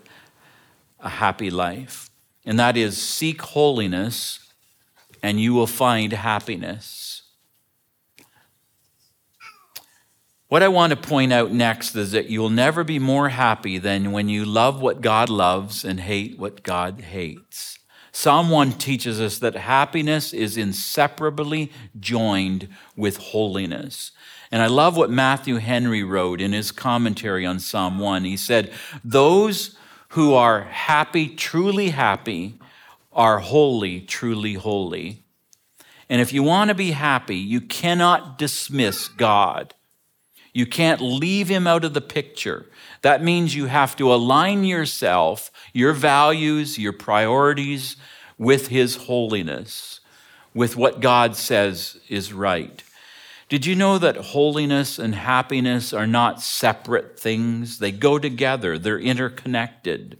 a 0.99 1.09
happy 1.09 1.49
life, 1.49 2.11
and 2.45 2.59
that 2.59 2.77
is 2.77 3.01
seek 3.01 3.41
holiness 3.41 4.51
and 5.23 5.41
you 5.41 5.55
will 5.55 5.65
find 5.65 6.13
happiness. 6.13 7.23
What 10.49 10.61
I 10.61 10.67
want 10.67 10.91
to 10.91 10.97
point 10.97 11.33
out 11.33 11.51
next 11.51 11.95
is 11.95 12.11
that 12.11 12.29
you'll 12.29 12.51
never 12.51 12.83
be 12.83 12.99
more 12.99 13.29
happy 13.29 13.79
than 13.79 14.11
when 14.11 14.29
you 14.29 14.45
love 14.45 14.79
what 14.79 15.01
God 15.01 15.29
loves 15.29 15.83
and 15.83 15.99
hate 15.99 16.37
what 16.37 16.61
God 16.61 17.01
hates. 17.01 17.79
Psalm 18.11 18.51
1 18.51 18.73
teaches 18.73 19.19
us 19.19 19.39
that 19.39 19.55
happiness 19.55 20.31
is 20.31 20.57
inseparably 20.57 21.71
joined 21.99 22.67
with 22.95 23.17
holiness. 23.17 24.11
And 24.53 24.61
I 24.61 24.67
love 24.67 24.95
what 24.95 25.09
Matthew 25.09 25.55
Henry 25.55 26.03
wrote 26.03 26.39
in 26.39 26.53
his 26.53 26.71
commentary 26.71 27.43
on 27.43 27.59
Psalm 27.59 27.97
1. 27.97 28.23
He 28.23 28.37
said, 28.37 28.71
Those 29.03 29.75
who 30.09 30.35
are 30.35 30.65
happy, 30.65 31.27
truly 31.27 31.89
happy, 31.89 32.59
are 33.11 33.39
holy, 33.39 34.01
truly 34.01 34.53
holy. 34.53 35.23
And 36.07 36.21
if 36.21 36.31
you 36.31 36.43
want 36.43 36.67
to 36.67 36.75
be 36.75 36.91
happy, 36.91 37.35
you 37.35 37.61
cannot 37.61 38.37
dismiss 38.37 39.07
God. 39.07 39.73
You 40.53 40.67
can't 40.67 41.01
leave 41.01 41.49
him 41.49 41.65
out 41.65 41.83
of 41.83 41.95
the 41.95 41.99
picture. 41.99 42.67
That 43.01 43.23
means 43.23 43.55
you 43.55 43.65
have 43.65 43.95
to 43.95 44.13
align 44.13 44.65
yourself, 44.65 45.49
your 45.73 45.93
values, 45.93 46.77
your 46.77 46.93
priorities 46.93 47.95
with 48.37 48.67
his 48.67 48.97
holiness, 48.97 49.99
with 50.53 50.77
what 50.77 50.99
God 50.99 51.35
says 51.35 51.97
is 52.07 52.31
right. 52.31 52.83
Did 53.49 53.65
you 53.65 53.75
know 53.75 53.97
that 53.97 54.17
holiness 54.17 54.97
and 54.97 55.15
happiness 55.15 55.93
are 55.93 56.07
not 56.07 56.41
separate 56.41 57.19
things? 57.19 57.79
They 57.79 57.91
go 57.91 58.17
together, 58.17 58.77
they're 58.77 58.99
interconnected. 58.99 60.19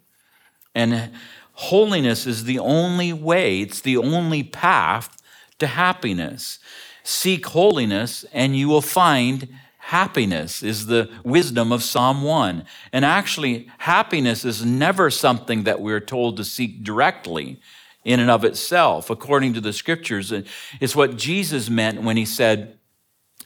And 0.75 1.11
Holiness 1.53 2.25
is 2.25 2.45
the 2.45 2.59
only 2.59 3.13
way, 3.13 3.61
it's 3.61 3.81
the 3.81 3.97
only 3.97 4.43
path 4.43 5.21
to 5.59 5.67
happiness. 5.67 6.59
Seek 7.03 7.45
holiness 7.47 8.25
and 8.33 8.57
you 8.57 8.67
will 8.67 8.81
find 8.81 9.47
happiness, 9.77 10.63
is 10.63 10.87
the 10.87 11.11
wisdom 11.23 11.71
of 11.71 11.83
Psalm 11.83 12.23
1. 12.23 12.65
And 12.91 13.05
actually, 13.05 13.69
happiness 13.79 14.45
is 14.45 14.65
never 14.65 15.11
something 15.11 15.63
that 15.63 15.81
we're 15.81 15.99
told 15.99 16.37
to 16.37 16.43
seek 16.43 16.83
directly 16.83 17.59
in 18.03 18.19
and 18.19 18.31
of 18.31 18.43
itself. 18.43 19.09
According 19.09 19.53
to 19.53 19.61
the 19.61 19.73
scriptures, 19.73 20.33
it's 20.79 20.95
what 20.95 21.17
Jesus 21.17 21.69
meant 21.69 22.01
when 22.01 22.17
he 22.17 22.25
said, 22.25 22.79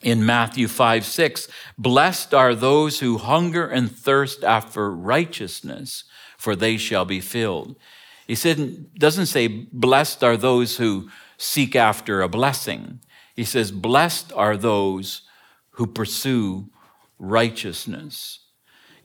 in 0.02 0.26
Matthew 0.26 0.68
5 0.68 1.06
6, 1.06 1.48
blessed 1.78 2.34
are 2.34 2.56
those 2.56 3.00
who 3.00 3.18
hunger 3.18 3.68
and 3.68 3.92
thirst 3.92 4.44
after 4.44 4.92
righteousness, 4.92 6.04
for 6.38 6.56
they 6.56 6.78
shall 6.78 7.06
be 7.06 7.20
filled. 7.20 7.76
He 8.28 8.36
said, 8.36 8.94
doesn't 8.96 9.28
say, 9.28 9.48
blessed 9.48 10.24
are 10.24 10.38
those 10.38 10.78
who 10.78 11.10
seek 11.38 11.76
after 11.76 12.22
a 12.22 12.28
blessing. 12.28 13.00
He 13.36 13.44
says, 13.44 13.72
blessed 13.72 14.34
are 14.34 14.58
those 14.58 15.22
who 15.72 15.88
pursue 15.88 16.70
righteousness. 17.20 18.40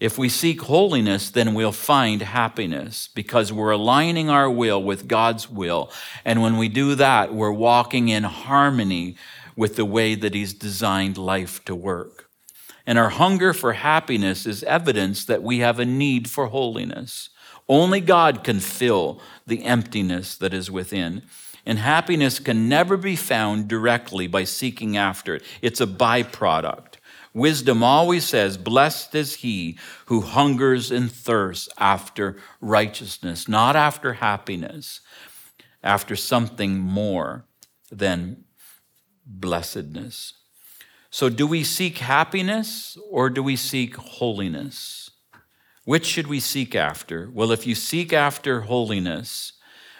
If 0.01 0.19
we 0.19 0.29
seek 0.29 0.63
holiness, 0.63 1.31
then 1.31 1.55
we'll 1.55 1.71
find 1.71 2.23
happiness 2.23 3.09
because 3.15 3.53
we're 3.53 3.71
aligning 3.71 4.29
our 4.29 4.51
will 4.51 4.83
with 4.83 5.07
God's 5.07 5.49
will. 5.49 5.93
And 6.25 6.43
when 6.43 6.57
we 6.57 6.69
do 6.69 6.97
that, 6.97 7.33
we're 7.33 7.53
walking 7.53 8.09
in 8.09 8.25
harmony 8.25 9.17
with 9.57 9.77
the 9.77 9.85
way 9.85 10.15
that 10.15 10.35
He's 10.35 10.55
designed 10.55 11.19
life 11.19 11.65
to 11.65 11.75
work. 11.75 12.29
And 12.87 12.99
our 12.99 13.11
hunger 13.11 13.53
for 13.53 13.75
happiness 13.75 14.47
is 14.47 14.62
evidence 14.65 15.25
that 15.27 15.43
we 15.43 15.59
have 15.59 15.79
a 15.79 15.85
need 15.85 16.29
for 16.29 16.49
holiness. 16.49 17.31
Only 17.69 18.01
God 18.01 18.43
can 18.43 18.61
fill 18.61 19.21
the 19.47 19.65
emptiness 19.65 20.37
that 20.37 20.53
is 20.53 20.71
within. 20.71 21.23
And 21.65 21.79
happiness 21.79 22.41
can 22.41 22.69
never 22.69 22.97
be 22.97 23.15
found 23.15 23.69
directly 23.69 24.27
by 24.27 24.45
seeking 24.45 24.97
after 24.97 25.37
it, 25.37 25.45
it's 25.61 25.81
a 25.81 25.87
byproduct. 25.87 26.95
Wisdom 27.35 27.83
always 27.83 28.25
says, 28.25 28.59
Blessed 28.59 29.15
is 29.15 29.37
he 29.37 29.79
who 30.07 30.21
hungers 30.21 30.91
and 30.91 31.11
thirsts 31.11 31.69
after 31.79 32.37
righteousness, 32.61 33.49
not 33.49 33.75
after 33.75 34.15
happiness, 34.15 35.01
after 35.83 36.15
something 36.15 36.79
more 36.79 37.47
than 37.91 38.45
blessedness. 39.27 40.35
So, 41.11 41.29
do 41.29 41.47
we 41.47 41.63
seek 41.63 41.99
happiness 41.99 42.97
or 43.11 43.29
do 43.29 43.43
we 43.43 43.57
seek 43.57 43.97
holiness? 43.97 45.11
Which 45.85 46.07
should 46.07 46.27
we 46.27 46.41
seek 46.41 46.75
after? 46.75 47.29
Well, 47.33 47.51
if 47.51 47.67
you 47.67 47.75
seek 47.75 48.13
after 48.13 48.63
holiness 48.63 49.53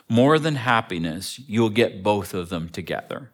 more 0.09 0.39
than 0.39 0.55
happiness, 0.57 1.39
you'll 1.39 1.71
get 1.71 2.03
both 2.03 2.35
of 2.35 2.49
them 2.49 2.69
together. 2.69 3.31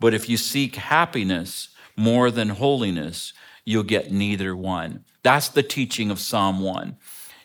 But 0.00 0.14
if 0.14 0.28
you 0.28 0.36
seek 0.36 0.76
happiness 0.76 1.68
more 1.96 2.30
than 2.30 2.50
holiness, 2.50 3.32
you'll 3.64 3.82
get 3.82 4.12
neither 4.12 4.54
one. 4.54 5.04
That's 5.22 5.48
the 5.48 5.62
teaching 5.62 6.10
of 6.10 6.20
Psalm 6.20 6.60
1. 6.60 6.96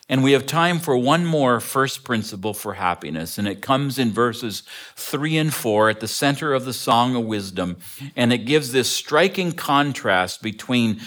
And 0.08 0.22
we 0.22 0.32
have 0.32 0.44
time 0.44 0.80
for 0.80 0.98
one 0.98 1.24
more 1.24 1.60
first 1.60 2.04
principle 2.04 2.52
for 2.52 2.74
happiness, 2.74 3.38
and 3.38 3.48
it 3.48 3.62
comes 3.62 3.98
in 3.98 4.10
verses 4.10 4.62
three 4.96 5.38
and 5.38 5.52
four 5.52 5.88
at 5.88 6.00
the 6.00 6.08
center 6.08 6.52
of 6.52 6.66
the 6.66 6.74
Song 6.74 7.16
of 7.16 7.24
Wisdom. 7.24 7.78
And 8.14 8.30
it 8.30 8.44
gives 8.44 8.72
this 8.72 8.90
striking 8.90 9.52
contrast 9.52 10.42
between 10.42 11.00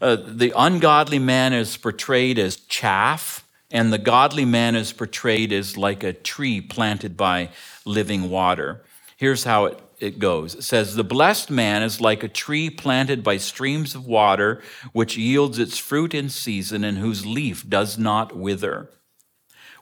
uh, 0.00 0.16
the 0.24 0.52
ungodly 0.56 1.18
man 1.18 1.52
is 1.52 1.76
portrayed 1.76 2.38
as 2.38 2.56
chaff, 2.56 3.44
and 3.72 3.92
the 3.92 3.98
godly 3.98 4.44
man 4.44 4.76
is 4.76 4.92
portrayed 4.92 5.52
as 5.52 5.76
like 5.76 6.04
a 6.04 6.12
tree 6.12 6.60
planted 6.60 7.16
by 7.16 7.50
living 7.84 8.30
water. 8.30 8.82
Here's 9.16 9.42
how 9.44 9.64
it 9.64 9.80
it 10.00 10.18
goes. 10.18 10.54
It 10.54 10.62
says, 10.62 10.94
The 10.94 11.04
blessed 11.04 11.50
man 11.50 11.82
is 11.82 12.00
like 12.00 12.22
a 12.22 12.28
tree 12.28 12.70
planted 12.70 13.22
by 13.22 13.36
streams 13.36 13.94
of 13.94 14.06
water, 14.06 14.62
which 14.92 15.16
yields 15.16 15.58
its 15.58 15.78
fruit 15.78 16.14
in 16.14 16.28
season 16.28 16.84
and 16.84 16.98
whose 16.98 17.26
leaf 17.26 17.68
does 17.68 17.98
not 17.98 18.36
wither. 18.36 18.90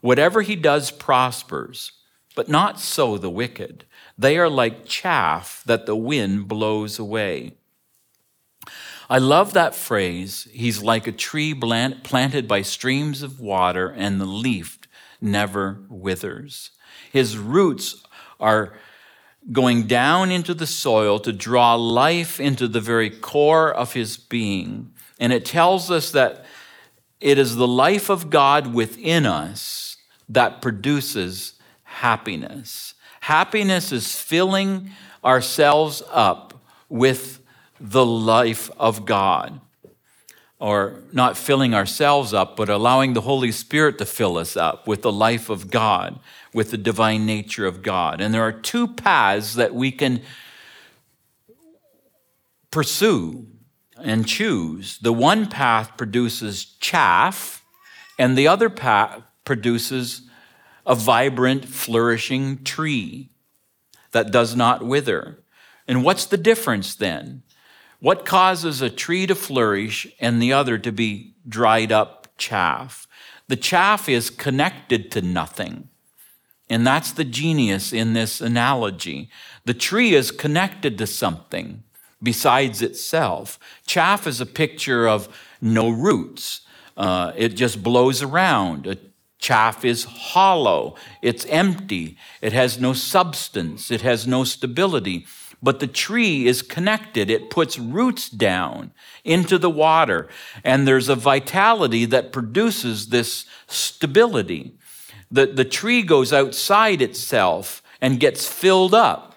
Whatever 0.01 0.43
he 0.43 0.57
does 0.57 0.91
prospers, 0.91 1.93
but 2.35 2.49
not 2.49 2.79
so 2.79 3.19
the 3.19 3.31
wicked. 3.31 3.85
They 4.19 4.39
are 4.39 4.51
like 4.51 4.87
chaff 4.87 5.63
that 5.67 5.87
the 5.87 5.97
wind 5.97 6.49
blows 6.49 6.99
away. 6.99 7.55
I 9.09 9.19
love 9.19 9.53
that 9.53 9.75
phrase. 9.75 10.49
He's 10.53 10.83
like 10.83 11.07
a 11.07 11.13
tree 11.13 11.55
planted 11.55 12.49
by 12.49 12.63
streams 12.63 13.23
of 13.23 13.41
water, 13.41 13.89
and 13.89 14.21
the 14.21 14.27
leaf 14.27 14.79
never 15.21 15.81
withers. 15.89 16.71
His 17.13 17.39
roots 17.39 18.05
are 18.41 18.75
going 19.53 19.87
down 19.87 20.31
into 20.31 20.55
the 20.55 20.67
soil 20.67 21.19
to 21.21 21.33
draw 21.33 21.75
life 21.75 22.41
into 22.41 22.67
the 22.67 22.81
very 22.81 23.11
core 23.11 23.73
of 23.73 23.93
his 23.93 24.17
being. 24.17 24.93
And 25.21 25.33
it 25.33 25.45
tells 25.45 25.91
us 25.91 26.11
that 26.13 26.45
it 27.21 27.39
is 27.39 27.57
the 27.57 27.67
life 27.67 28.11
of 28.11 28.29
God 28.29 28.75
within 28.75 29.25
us 29.25 29.97
that 30.29 30.61
produces 30.61 31.55
happiness. 31.85 32.95
Happiness 33.21 33.93
is 33.93 34.15
filling 34.15 34.91
ourselves 35.25 36.03
up 36.11 36.63
with 36.89 37.41
the 37.81 38.05
life 38.05 38.71
of 38.77 39.05
God. 39.05 39.61
Or 40.59 41.03
not 41.13 41.37
filling 41.37 41.75
ourselves 41.75 42.33
up, 42.33 42.57
but 42.57 42.71
allowing 42.71 43.13
the 43.13 43.21
Holy 43.21 43.53
Spirit 43.53 43.99
to 43.99 44.07
fill 44.07 44.39
us 44.39 44.57
up 44.57 44.87
with 44.87 45.03
the 45.03 45.13
life 45.13 45.51
of 45.51 45.71
God 45.71 46.19
with 46.57 46.71
the 46.71 46.79
divine 46.79 47.27
nature 47.27 47.67
of 47.67 47.83
God. 47.83 48.19
And 48.19 48.33
there 48.33 48.43
are 48.43 48.51
two 48.51 48.89
paths 48.89 49.57
that 49.57 49.75
we 49.75 49.93
can 49.93 50.23
pursue 52.71 53.47
and 54.03 54.27
choose. 54.27 54.97
The 54.99 55.13
one 55.13 55.51
path 55.51 55.99
produces 55.99 56.65
chaff, 56.65 57.63
and 58.19 58.39
the 58.39 58.49
other 58.49 58.71
path 58.71 59.21
produces 59.45 60.23
a 60.87 60.95
vibrant, 60.95 61.67
flourishing 61.67 62.65
tree 62.65 63.29
that 64.13 64.31
does 64.31 64.57
not 64.57 64.83
wither. 64.83 65.43
And 65.87 66.03
what's 66.03 66.25
the 66.25 66.39
difference 66.39 66.95
then? 66.95 67.43
What 68.01 68.27
causes 68.27 68.83
a 68.83 68.91
tree 68.91 69.27
to 69.27 69.35
flourish 69.35 70.07
and 70.21 70.41
the 70.41 70.53
other 70.53 70.79
to 70.79 70.93
be 70.93 71.35
dried 71.49 71.93
up 71.93 72.29
chaff? 72.37 73.07
The 73.49 73.57
chaff 73.57 74.09
is 74.09 74.31
connected 74.31 75.11
to 75.13 75.23
nothing. 75.23 75.89
And 76.69 76.87
that's 76.87 77.13
the 77.13 77.25
genius 77.25 77.93
in 77.93 78.13
this 78.13 78.41
analogy. 78.41 79.31
The 79.65 79.75
tree 79.75 80.15
is 80.15 80.31
connected 80.31 80.99
to 80.99 81.07
something 81.07 81.85
besides 82.23 82.83
itself. 82.83 83.59
Chaff 83.87 84.27
is 84.27 84.41
a 84.41 84.47
picture 84.47 85.07
of 85.07 85.29
no 85.61 85.89
roots, 85.89 86.63
uh, 86.97 87.33
it 87.37 87.51
just 87.51 87.83
blows 87.83 88.23
around. 88.23 88.87
A 88.87 88.97
chaff 89.39 89.85
is 89.85 90.05
hollow, 90.05 90.97
it's 91.23 91.45
empty, 91.47 92.17
it 92.41 92.53
has 92.53 92.81
no 92.81 92.93
substance, 92.93 93.91
it 93.91 94.01
has 94.01 94.27
no 94.27 94.45
stability. 94.45 95.27
But 95.63 95.81
the 95.81 95.87
tree 95.87 96.47
is 96.47 96.63
connected. 96.63 97.31
It 97.31 97.51
puts 97.51 97.79
roots 97.79 98.29
down 98.29 98.93
into 99.25 99.59
the 99.59 99.71
water, 99.71 100.29
and 100.63 100.87
there's 100.87 101.09
a 101.09 101.15
vitality 101.15 102.05
that 102.05 102.33
produces 102.33 103.09
this 103.09 103.47
stability 103.67 104.77
the, 105.31 105.47
the 105.47 105.65
tree 105.65 106.03
goes 106.03 106.33
outside 106.33 107.03
itself 107.03 107.83
and 108.01 108.21
gets 108.21 108.47
filled 108.47 108.95
up. 108.95 109.35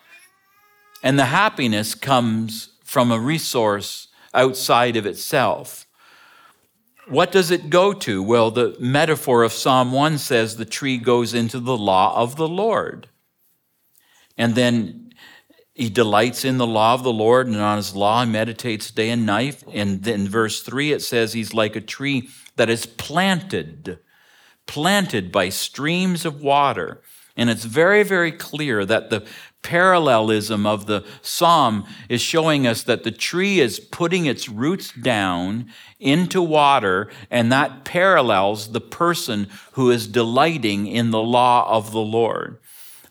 And 1.02 1.18
the 1.18 1.26
happiness 1.26 1.96
comes 1.96 2.70
from 2.84 3.12
a 3.12 3.20
resource 3.20 4.10
outside 4.34 4.96
of 4.96 5.06
itself. 5.06 5.88
What 7.08 7.32
does 7.32 7.50
it 7.50 7.70
go 7.70 7.94
to? 7.94 8.22
Well, 8.22 8.52
the 8.52 8.76
metaphor 8.80 9.44
of 9.44 9.54
Psalm 9.54 9.92
1 9.92 10.20
says 10.20 10.58
the 10.58 10.66
tree 10.66 10.98
goes 10.98 11.34
into 11.34 11.60
the 11.60 11.78
law 11.78 12.16
of 12.16 12.36
the 12.36 12.48
Lord. 12.48 13.08
And 14.38 14.54
then 14.54 15.09
he 15.80 15.90
delights 15.90 16.44
in 16.44 16.58
the 16.58 16.68
law 16.68 16.94
of 16.94 17.04
the 17.04 17.14
Lord, 17.14 17.48
and 17.48 17.56
on 17.56 17.78
his 17.78 17.96
law 17.96 18.26
he 18.26 18.30
meditates 18.30 18.92
day 18.92 19.10
and 19.10 19.26
night. 19.26 19.64
And 19.72 20.06
in 20.06 20.28
verse 20.28 20.62
3 20.62 20.92
it 20.92 21.02
says 21.02 21.32
he's 21.32 21.54
like 21.54 21.78
a 21.78 21.82
tree 21.82 22.30
that 22.58 22.70
is 22.70 22.86
planted 22.86 24.00
planted 24.68 25.32
by 25.32 25.50
streams 25.50 26.26
of 26.26 26.44
water. 26.44 27.02
And 27.36 27.50
it's 27.50 27.66
very, 27.66 28.04
very 28.04 28.32
clear 28.32 28.86
that 28.86 29.10
the 29.10 29.26
parallelism 29.64 30.66
of 30.66 30.86
the 30.86 31.04
psalm 31.22 31.86
is 32.08 32.22
showing 32.22 32.68
us 32.68 32.84
that 32.84 33.04
the 33.04 33.12
tree 33.12 33.60
is 33.60 33.80
putting 33.80 34.28
its 34.28 34.48
roots 34.48 34.92
down 34.92 35.72
into 36.00 36.42
water, 36.42 37.10
and 37.32 37.52
that 37.52 37.84
parallels 37.84 38.74
the 38.74 38.82
person 38.82 39.48
who 39.72 39.90
is 39.90 40.08
delighting 40.08 40.86
in 40.86 41.12
the 41.12 41.24
law 41.24 41.68
of 41.68 41.92
the 41.92 42.00
Lord. 42.00 42.60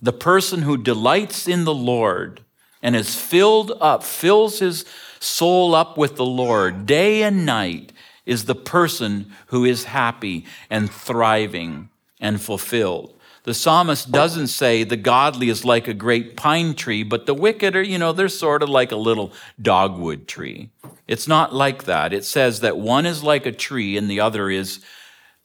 The 0.01 0.13
person 0.13 0.63
who 0.63 0.77
delights 0.77 1.49
in 1.49 1.65
the 1.65 1.75
Lord 1.75 2.45
and 2.83 2.95
is 2.97 3.15
filled 3.15 3.73
up, 3.81 4.03
fills 4.03 4.59
his 4.59 4.85
soul 5.21 5.75
up 5.75 5.97
with 5.97 6.17
the 6.17 6.25
Lord 6.25 6.87
day 6.87 7.23
and 7.23 7.45
night, 7.45 7.93
is 8.25 8.45
the 8.45 8.55
person 8.55 9.33
who 9.47 9.65
is 9.65 9.85
happy 9.85 10.45
and 10.69 10.91
thriving 10.91 11.89
and 12.21 12.41
fulfilled. 12.41 13.15
The 13.45 13.55
psalmist 13.55 14.13
doesn't 14.13 14.49
say 14.49 14.85
the 14.85 14.97
godly 14.97 15.49
is 15.49 15.65
like 15.65 15.89
a 15.89 15.95
great 15.95 16.37
pine 16.37 16.75
tree, 16.75 17.03
but 17.03 17.25
the 17.25 17.33
wicked 17.33 17.75
are, 17.75 17.83
you 17.83 17.99
know, 17.99 18.13
they're 18.13 18.29
sort 18.29 18.63
of 18.63 18.69
like 18.69 18.93
a 18.93 18.97
little 18.97 19.33
dogwood 19.61 20.29
tree. 20.29 20.69
It's 21.07 21.27
not 21.27 21.55
like 21.55 21.85
that. 21.85 22.13
It 22.13 22.27
says 22.27 22.61
that 22.61 22.77
one 22.77 23.07
is 23.07 23.23
like 23.23 23.47
a 23.47 23.53
tree 23.53 23.97
and 23.97 24.11
the 24.11 24.21
other 24.21 24.51
is 24.51 24.85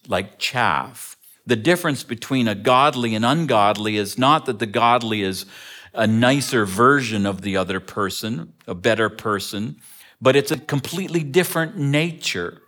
like 0.10 0.38
chaff. 0.38 1.16
The 1.46 1.56
difference 1.56 2.04
between 2.04 2.50
a 2.50 2.56
godly 2.56 3.16
and 3.16 3.24
ungodly 3.24 3.96
is 3.96 4.18
not 4.18 4.46
that 4.48 4.60
the 4.60 4.66
godly 4.66 5.22
is 5.22 5.46
a 5.94 6.08
nicer 6.08 6.66
version 6.66 7.26
of 7.26 7.42
the 7.42 7.58
other 7.58 7.80
person, 7.80 8.54
a 8.68 8.74
better 8.74 9.10
person, 9.10 9.78
but 10.22 10.36
it's 10.36 10.52
a 10.52 10.58
completely 10.58 11.24
different 11.24 11.78
nature. 11.78 12.62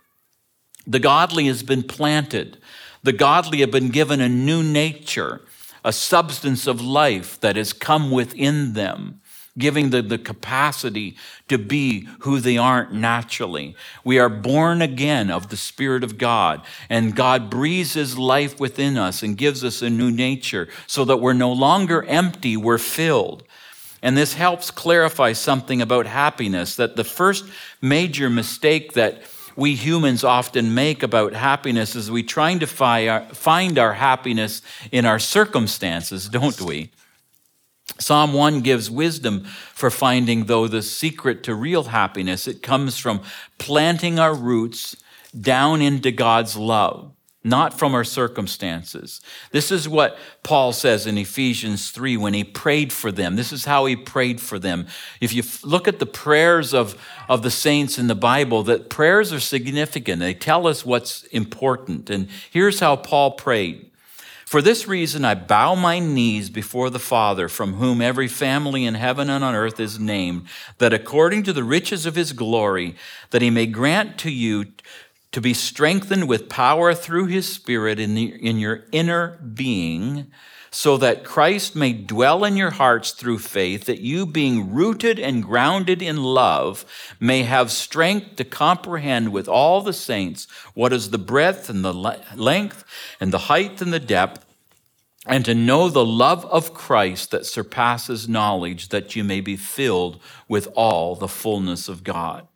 The 0.86 1.00
godly 1.00 1.46
has 1.46 1.62
been 1.62 1.82
planted. 1.82 2.58
The 3.02 3.12
godly 3.12 3.60
have 3.60 3.70
been 3.70 3.88
given 3.88 4.20
a 4.20 4.28
new 4.28 4.62
nature, 4.62 5.40
a 5.84 5.92
substance 5.92 6.66
of 6.66 6.80
life 6.80 7.40
that 7.40 7.56
has 7.56 7.72
come 7.72 8.10
within 8.10 8.74
them 8.74 9.20
giving 9.58 9.90
them 9.90 10.08
the 10.08 10.18
capacity 10.18 11.16
to 11.48 11.58
be 11.58 12.08
who 12.20 12.40
they 12.40 12.58
aren't 12.58 12.92
naturally. 12.92 13.74
We 14.04 14.18
are 14.18 14.28
born 14.28 14.82
again 14.82 15.30
of 15.30 15.48
the 15.48 15.56
Spirit 15.56 16.04
of 16.04 16.18
God, 16.18 16.62
and 16.90 17.16
God 17.16 17.50
breathes 17.50 17.94
His 17.94 18.18
life 18.18 18.60
within 18.60 18.98
us 18.98 19.22
and 19.22 19.36
gives 19.36 19.64
us 19.64 19.82
a 19.82 19.90
new 19.90 20.10
nature 20.10 20.68
so 20.86 21.04
that 21.06 21.18
we're 21.18 21.32
no 21.32 21.52
longer 21.52 22.02
empty, 22.04 22.56
we're 22.56 22.78
filled. 22.78 23.44
And 24.02 24.16
this 24.16 24.34
helps 24.34 24.70
clarify 24.70 25.32
something 25.32 25.80
about 25.80 26.06
happiness 26.06 26.76
that 26.76 26.96
the 26.96 27.04
first 27.04 27.46
major 27.80 28.28
mistake 28.28 28.92
that 28.92 29.22
we 29.56 29.74
humans 29.74 30.22
often 30.22 30.74
make 30.74 31.02
about 31.02 31.32
happiness 31.32 31.96
is 31.96 32.10
we 32.10 32.22
trying 32.22 32.58
to 32.58 32.66
find 32.66 33.78
our 33.78 33.94
happiness 33.94 34.60
in 34.92 35.06
our 35.06 35.18
circumstances, 35.18 36.28
don't 36.28 36.60
we? 36.60 36.90
Psalm 37.98 38.32
1 38.32 38.60
gives 38.60 38.90
wisdom 38.90 39.44
for 39.72 39.90
finding, 39.90 40.44
though, 40.44 40.68
the 40.68 40.82
secret 40.82 41.42
to 41.44 41.54
real 41.54 41.84
happiness. 41.84 42.46
It 42.46 42.62
comes 42.62 42.98
from 42.98 43.22
planting 43.58 44.18
our 44.18 44.34
roots 44.34 44.96
down 45.38 45.80
into 45.80 46.10
God's 46.10 46.56
love, 46.56 47.12
not 47.42 47.78
from 47.78 47.94
our 47.94 48.04
circumstances. 48.04 49.20
This 49.50 49.70
is 49.70 49.88
what 49.88 50.18
Paul 50.42 50.72
says 50.72 51.06
in 51.06 51.16
Ephesians 51.16 51.90
3 51.90 52.16
when 52.16 52.34
he 52.34 52.44
prayed 52.44 52.92
for 52.92 53.10
them. 53.10 53.36
This 53.36 53.52
is 53.52 53.64
how 53.64 53.86
he 53.86 53.96
prayed 53.96 54.40
for 54.40 54.58
them. 54.58 54.86
If 55.20 55.32
you 55.32 55.42
look 55.62 55.88
at 55.88 55.98
the 55.98 56.06
prayers 56.06 56.74
of, 56.74 57.00
of 57.28 57.42
the 57.42 57.50
saints 57.50 57.98
in 57.98 58.08
the 58.08 58.14
Bible, 58.14 58.62
that 58.64 58.90
prayers 58.90 59.32
are 59.32 59.40
significant. 59.40 60.20
They 60.20 60.34
tell 60.34 60.66
us 60.66 60.84
what's 60.84 61.24
important. 61.24 62.10
And 62.10 62.28
here's 62.50 62.80
how 62.80 62.96
Paul 62.96 63.32
prayed. 63.32 63.90
For 64.46 64.62
this 64.62 64.86
reason, 64.86 65.24
I 65.24 65.34
bow 65.34 65.74
my 65.74 65.98
knees 65.98 66.50
before 66.50 66.88
the 66.88 67.00
Father, 67.00 67.48
from 67.48 67.74
whom 67.74 68.00
every 68.00 68.28
family 68.28 68.84
in 68.84 68.94
heaven 68.94 69.28
and 69.28 69.42
on 69.42 69.56
earth 69.56 69.80
is 69.80 69.98
named, 69.98 70.46
that 70.78 70.92
according 70.92 71.42
to 71.44 71.52
the 71.52 71.64
riches 71.64 72.06
of 72.06 72.14
his 72.14 72.32
glory, 72.32 72.94
that 73.30 73.42
he 73.42 73.50
may 73.50 73.66
grant 73.66 74.18
to 74.18 74.30
you 74.30 74.66
to 75.32 75.40
be 75.40 75.52
strengthened 75.52 76.28
with 76.28 76.48
power 76.48 76.94
through 76.94 77.26
his 77.26 77.52
Spirit 77.52 77.98
in, 77.98 78.14
the, 78.14 78.24
in 78.24 78.60
your 78.60 78.84
inner 78.92 79.36
being, 79.38 80.28
so 80.76 80.98
that 80.98 81.24
Christ 81.24 81.74
may 81.74 81.94
dwell 81.94 82.44
in 82.44 82.54
your 82.54 82.72
hearts 82.72 83.12
through 83.12 83.38
faith, 83.38 83.86
that 83.86 84.02
you, 84.02 84.26
being 84.26 84.74
rooted 84.74 85.18
and 85.18 85.42
grounded 85.42 86.02
in 86.02 86.22
love, 86.22 86.84
may 87.18 87.44
have 87.44 87.72
strength 87.72 88.36
to 88.36 88.44
comprehend 88.44 89.32
with 89.32 89.48
all 89.48 89.80
the 89.80 89.94
saints 89.94 90.46
what 90.74 90.92
is 90.92 91.08
the 91.08 91.16
breadth 91.16 91.70
and 91.70 91.82
the 91.82 91.94
length 91.94 92.84
and 93.18 93.32
the 93.32 93.48
height 93.48 93.80
and 93.80 93.90
the 93.90 93.98
depth, 93.98 94.44
and 95.26 95.46
to 95.46 95.54
know 95.54 95.88
the 95.88 96.04
love 96.04 96.44
of 96.44 96.74
Christ 96.74 97.30
that 97.30 97.46
surpasses 97.46 98.28
knowledge, 98.28 98.90
that 98.90 99.16
you 99.16 99.24
may 99.24 99.40
be 99.40 99.56
filled 99.56 100.20
with 100.46 100.68
all 100.76 101.14
the 101.14 101.26
fullness 101.26 101.88
of 101.88 102.04
God. 102.04 102.46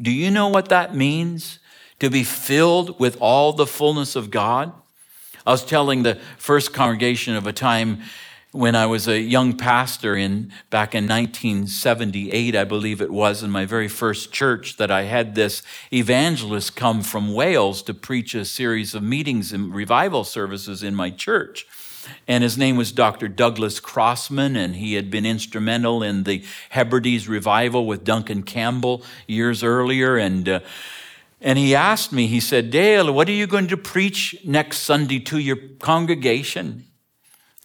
Do 0.00 0.12
you 0.12 0.30
know 0.30 0.46
what 0.46 0.68
that 0.68 0.94
means? 0.94 1.58
To 1.98 2.10
be 2.10 2.22
filled 2.22 3.00
with 3.00 3.16
all 3.20 3.52
the 3.52 3.66
fullness 3.66 4.14
of 4.14 4.30
God? 4.30 4.72
I 5.46 5.52
was 5.52 5.64
telling 5.64 6.02
the 6.02 6.16
first 6.38 6.74
congregation 6.74 7.36
of 7.36 7.46
a 7.46 7.52
time 7.52 8.00
when 8.50 8.74
I 8.74 8.86
was 8.86 9.06
a 9.06 9.20
young 9.20 9.56
pastor 9.56 10.16
in 10.16 10.52
back 10.70 10.92
in 10.92 11.04
1978, 11.04 12.56
I 12.56 12.64
believe 12.64 13.00
it 13.00 13.12
was, 13.12 13.44
in 13.44 13.50
my 13.50 13.64
very 13.64 13.86
first 13.86 14.32
church, 14.32 14.76
that 14.78 14.90
I 14.90 15.02
had 15.02 15.36
this 15.36 15.62
evangelist 15.92 16.74
come 16.74 17.00
from 17.02 17.32
Wales 17.32 17.82
to 17.82 17.94
preach 17.94 18.34
a 18.34 18.44
series 18.44 18.92
of 18.92 19.04
meetings 19.04 19.52
and 19.52 19.72
revival 19.72 20.24
services 20.24 20.82
in 20.82 20.96
my 20.96 21.10
church. 21.10 21.64
And 22.26 22.42
his 22.42 22.58
name 22.58 22.76
was 22.76 22.90
Dr. 22.90 23.28
Douglas 23.28 23.78
Crossman, 23.78 24.56
and 24.56 24.74
he 24.74 24.94
had 24.94 25.12
been 25.12 25.26
instrumental 25.26 26.02
in 26.02 26.24
the 26.24 26.44
Hebrides 26.70 27.28
revival 27.28 27.86
with 27.86 28.02
Duncan 28.02 28.42
Campbell 28.42 29.04
years 29.28 29.62
earlier. 29.62 30.16
And 30.16 30.48
uh, 30.48 30.60
and 31.46 31.60
he 31.60 31.76
asked 31.76 32.12
me, 32.12 32.26
he 32.26 32.40
said, 32.40 32.72
Dale, 32.72 33.12
what 33.12 33.28
are 33.28 33.32
you 33.32 33.46
going 33.46 33.68
to 33.68 33.76
preach 33.76 34.34
next 34.44 34.78
Sunday 34.78 35.20
to 35.20 35.38
your 35.38 35.56
congregation? 35.78 36.86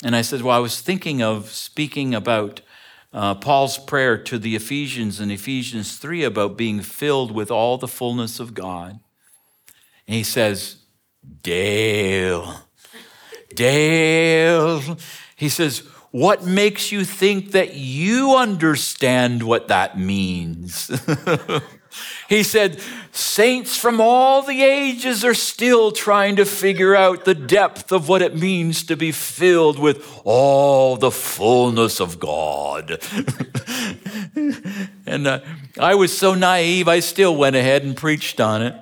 And 0.04 0.16
I 0.16 0.22
said, 0.22 0.44
Well, 0.44 0.56
I 0.56 0.60
was 0.60 0.82
thinking 0.82 1.24
of 1.24 1.50
speaking 1.50 2.14
about 2.14 2.62
uh, 3.12 3.34
Paul's 3.34 3.80
prayer 3.80 4.20
to 4.20 4.38
the 4.38 4.56
Ephesians 4.56 5.20
in 5.20 5.32
Ephesians 5.32 5.98
3 5.98 6.24
about 6.24 6.58
being 6.58 6.82
filled 6.82 7.32
with 7.32 7.50
all 7.50 7.80
the 7.80 7.88
fullness 7.88 8.40
of 8.40 8.54
God. 8.54 9.00
And 10.08 10.16
he 10.16 10.24
says, 10.24 10.84
Dale, 11.42 12.68
Dale. 13.56 14.96
He 15.36 15.50
says, 15.50 15.80
What 16.12 16.46
makes 16.46 16.92
you 16.92 17.04
think 17.04 17.54
that 17.54 17.74
you 17.74 18.36
understand 18.36 19.42
what 19.42 19.70
that 19.70 19.98
means? 19.98 20.92
He 22.30 22.44
said, 22.44 22.82
Saints 23.12 23.76
from 23.76 24.00
all 24.00 24.42
the 24.42 24.62
ages 24.62 25.26
are 25.26 25.34
still 25.34 25.92
trying 25.92 26.38
to 26.38 26.46
figure 26.46 26.96
out 26.96 27.26
the 27.26 27.36
depth 27.36 27.92
of 27.92 28.08
what 28.08 28.22
it 28.22 28.36
means 28.36 28.84
to 28.84 28.96
be 28.96 29.12
filled 29.12 29.78
with 29.78 30.22
all 30.24 30.96
the 30.96 31.12
fullness 31.12 32.00
of 32.00 32.20
God. 32.20 33.02
and 35.06 35.28
uh, 35.28 35.40
I 35.80 35.96
was 35.96 36.18
so 36.18 36.36
naive, 36.36 36.88
I 36.88 37.02
still 37.02 37.36
went 37.36 37.56
ahead 37.56 37.84
and 37.84 37.98
preached 37.98 38.40
on 38.40 38.62
it. 38.62 38.76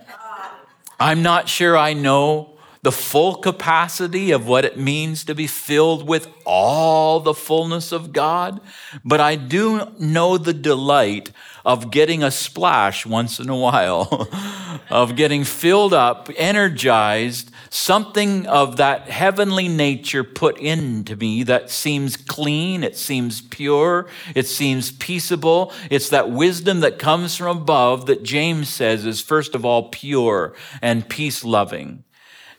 I'm 1.00 1.24
not 1.24 1.50
sure 1.50 1.78
I 1.78 1.94
know 1.94 2.59
the 2.82 2.92
full 2.92 3.36
capacity 3.36 4.32
of 4.32 4.48
what 4.48 4.64
it 4.64 4.78
means 4.78 5.26
to 5.26 5.36
be 5.36 5.48
filled 5.48 6.08
with 6.08 6.28
all 6.46 7.20
the 7.20 7.34
fullness 7.34 7.92
of 7.92 8.14
God, 8.14 8.62
but 9.04 9.20
I 9.20 9.36
do 9.36 9.92
know 10.00 10.38
the 10.38 10.54
delight 10.54 11.32
of 11.66 11.92
getting 11.92 12.24
a 12.24 12.32
splash 12.32 13.06
once 13.06 13.40
in 13.40 13.50
a 13.50 13.56
while, 13.56 14.30
of 14.90 15.18
getting 15.18 15.44
filled 15.44 15.94
up, 15.94 16.30
energized, 16.38 17.52
something 17.70 18.48
of 18.48 18.78
that 18.78 19.10
heavenly 19.10 19.68
nature 19.68 20.24
put 20.24 20.58
into 20.58 21.18
me 21.18 21.44
that 21.44 21.70
seems 21.70 22.16
clean, 22.16 22.84
it 22.84 22.96
seems 22.96 23.42
pure, 23.42 24.08
it 24.34 24.48
seems 24.48 24.92
peaceable. 24.92 25.74
It's 25.90 26.10
that 26.10 26.32
wisdom 26.32 26.80
that 26.80 26.98
comes 26.98 27.36
from 27.36 27.58
above 27.58 28.06
that 28.06 28.24
James 28.24 28.70
says 28.70 29.06
is, 29.06 29.22
first 29.22 29.54
of 29.54 29.66
all, 29.66 29.90
pure 29.90 30.56
and 30.82 31.08
peace 31.08 31.44
loving. 31.44 32.04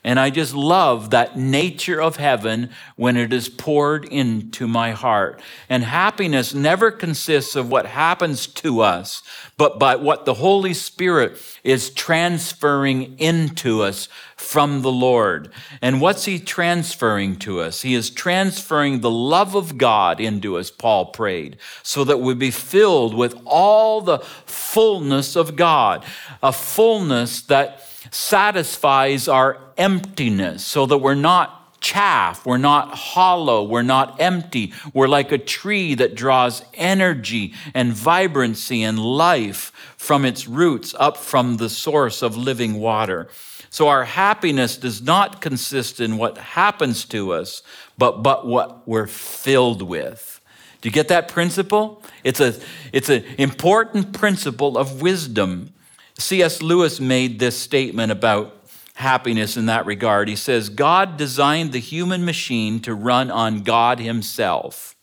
And 0.03 0.19
I 0.19 0.31
just 0.31 0.55
love 0.55 1.11
that 1.11 1.37
nature 1.37 2.01
of 2.01 2.15
heaven 2.15 2.71
when 2.95 3.17
it 3.17 3.31
is 3.31 3.49
poured 3.49 4.03
into 4.05 4.67
my 4.67 4.93
heart. 4.93 5.39
And 5.69 5.83
happiness 5.83 6.55
never 6.55 6.89
consists 6.89 7.55
of 7.55 7.69
what 7.69 7.85
happens 7.85 8.47
to 8.47 8.81
us, 8.81 9.21
but 9.57 9.77
by 9.77 9.95
what 9.95 10.25
the 10.25 10.35
Holy 10.35 10.73
Spirit 10.73 11.39
is 11.63 11.91
transferring 11.91 13.15
into 13.19 13.83
us 13.83 14.09
from 14.35 14.81
the 14.81 14.91
Lord. 14.91 15.51
And 15.83 16.01
what's 16.01 16.25
He 16.25 16.39
transferring 16.39 17.35
to 17.37 17.59
us? 17.59 17.83
He 17.83 17.93
is 17.93 18.09
transferring 18.09 19.01
the 19.01 19.11
love 19.11 19.53
of 19.53 19.77
God 19.77 20.19
into 20.19 20.57
us, 20.57 20.71
Paul 20.71 21.07
prayed, 21.07 21.57
so 21.83 22.03
that 22.05 22.19
we'd 22.19 22.39
be 22.39 22.49
filled 22.49 23.13
with 23.13 23.39
all 23.45 24.01
the 24.01 24.17
fullness 24.17 25.35
of 25.35 25.55
God, 25.55 26.03
a 26.41 26.51
fullness 26.51 27.41
that 27.43 27.87
satisfies 28.11 29.27
our 29.27 29.57
emptiness 29.77 30.65
so 30.65 30.85
that 30.85 30.99
we're 30.99 31.15
not 31.15 31.61
chaff, 31.81 32.45
we're 32.45 32.57
not 32.57 32.93
hollow, 32.93 33.63
we're 33.63 33.81
not 33.81 34.21
empty. 34.21 34.71
We're 34.93 35.07
like 35.07 35.31
a 35.31 35.37
tree 35.37 35.95
that 35.95 36.13
draws 36.13 36.63
energy 36.75 37.53
and 37.73 37.91
vibrancy 37.91 38.83
and 38.83 38.99
life 38.99 39.71
from 39.97 40.23
its 40.23 40.47
roots 40.47 40.93
up 40.99 41.17
from 41.17 41.57
the 41.57 41.69
source 41.69 42.21
of 42.21 42.37
living 42.37 42.75
water. 42.79 43.29
So 43.71 43.87
our 43.87 44.03
happiness 44.03 44.77
does 44.77 45.01
not 45.01 45.41
consist 45.41 45.99
in 45.99 46.17
what 46.17 46.37
happens 46.37 47.05
to 47.05 47.33
us, 47.33 47.63
but, 47.97 48.21
but 48.21 48.45
what 48.45 48.87
we're 48.87 49.07
filled 49.07 49.81
with. 49.81 50.39
Do 50.81 50.89
you 50.89 50.93
get 50.93 51.07
that 51.09 51.27
principle? 51.27 52.03
It's 52.23 52.39
a 52.39 52.59
it's 52.91 53.09
an 53.09 53.23
important 53.37 54.13
principle 54.13 54.77
of 54.77 55.01
wisdom. 55.01 55.73
C.S. 56.17 56.61
Lewis 56.61 56.99
made 56.99 57.39
this 57.39 57.57
statement 57.57 58.11
about 58.11 58.61
happiness 58.95 59.57
in 59.57 59.65
that 59.65 59.85
regard. 59.85 60.27
He 60.27 60.35
says, 60.35 60.69
God 60.69 61.17
designed 61.17 61.71
the 61.71 61.79
human 61.79 62.23
machine 62.25 62.79
to 62.81 62.93
run 62.93 63.31
on 63.31 63.63
God 63.63 63.99
Himself. 63.99 64.95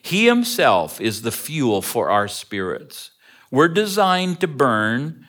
He 0.00 0.26
Himself 0.26 1.00
is 1.00 1.22
the 1.22 1.30
fuel 1.30 1.82
for 1.82 2.10
our 2.10 2.28
spirits. 2.28 3.10
We're 3.50 3.68
designed 3.68 4.40
to 4.40 4.48
burn, 4.48 5.26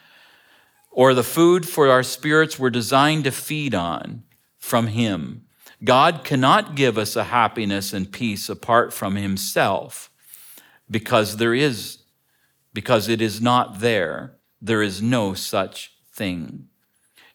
or 0.89 1.13
the 1.13 1.23
food 1.23 1.67
for 1.67 1.89
our 1.89 2.03
spirits 2.03 2.57
we're 2.57 2.69
designed 2.69 3.25
to 3.25 3.31
feed 3.31 3.75
on 3.75 4.23
from 4.57 4.87
Him. 4.87 5.45
God 5.83 6.23
cannot 6.23 6.75
give 6.75 6.97
us 6.97 7.15
a 7.15 7.25
happiness 7.25 7.91
and 7.91 8.11
peace 8.11 8.47
apart 8.47 8.93
from 8.93 9.15
Himself 9.15 10.09
because 10.89 11.37
there 11.37 11.53
is 11.53 11.99
because 12.73 13.07
it 13.07 13.21
is 13.21 13.41
not 13.41 13.81
there. 13.81 14.37
There 14.65 14.81
is 14.81 15.01
no 15.01 15.33
such 15.33 15.91
thing. 16.13 16.69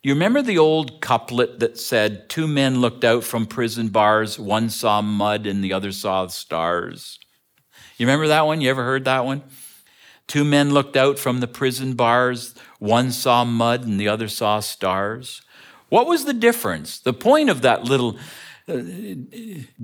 You 0.03 0.15
remember 0.15 0.41
the 0.41 0.57
old 0.57 1.03
couplet 1.03 1.59
that 1.61 1.79
said, 1.79 2.31
Two 2.31 2.49
men 2.49 2.81
looked 2.81 3.05
out 3.05 3.23
from 3.23 3.45
prison 3.45 3.89
bars, 3.89 4.39
one 4.39 4.71
saw 4.71 5.03
mud 5.03 5.47
and 5.47 5.63
the 5.63 5.75
other 5.75 5.93
saw 5.93 6.27
stars? 6.29 7.19
You 7.99 8.07
remember 8.07 8.29
that 8.29 8.47
one? 8.47 8.63
You 8.63 8.71
ever 8.71 8.83
heard 8.83 9.05
that 9.05 9.27
one? 9.27 9.43
Two 10.27 10.43
men 10.43 10.73
looked 10.73 10.97
out 10.97 11.19
from 11.19 11.41
the 11.41 11.47
prison 11.47 11.93
bars, 11.93 12.55
one 12.79 13.13
saw 13.13 13.45
mud 13.45 13.85
and 13.85 14.01
the 14.01 14.09
other 14.09 14.29
saw 14.29 14.61
stars. 14.61 15.43
What 15.91 16.07
was 16.07 16.25
the 16.25 16.33
difference? 16.33 16.99
The 16.99 17.13
point 17.13 17.51
of 17.51 17.61
that 17.61 17.85
little 17.85 18.17
uh, 18.67 18.81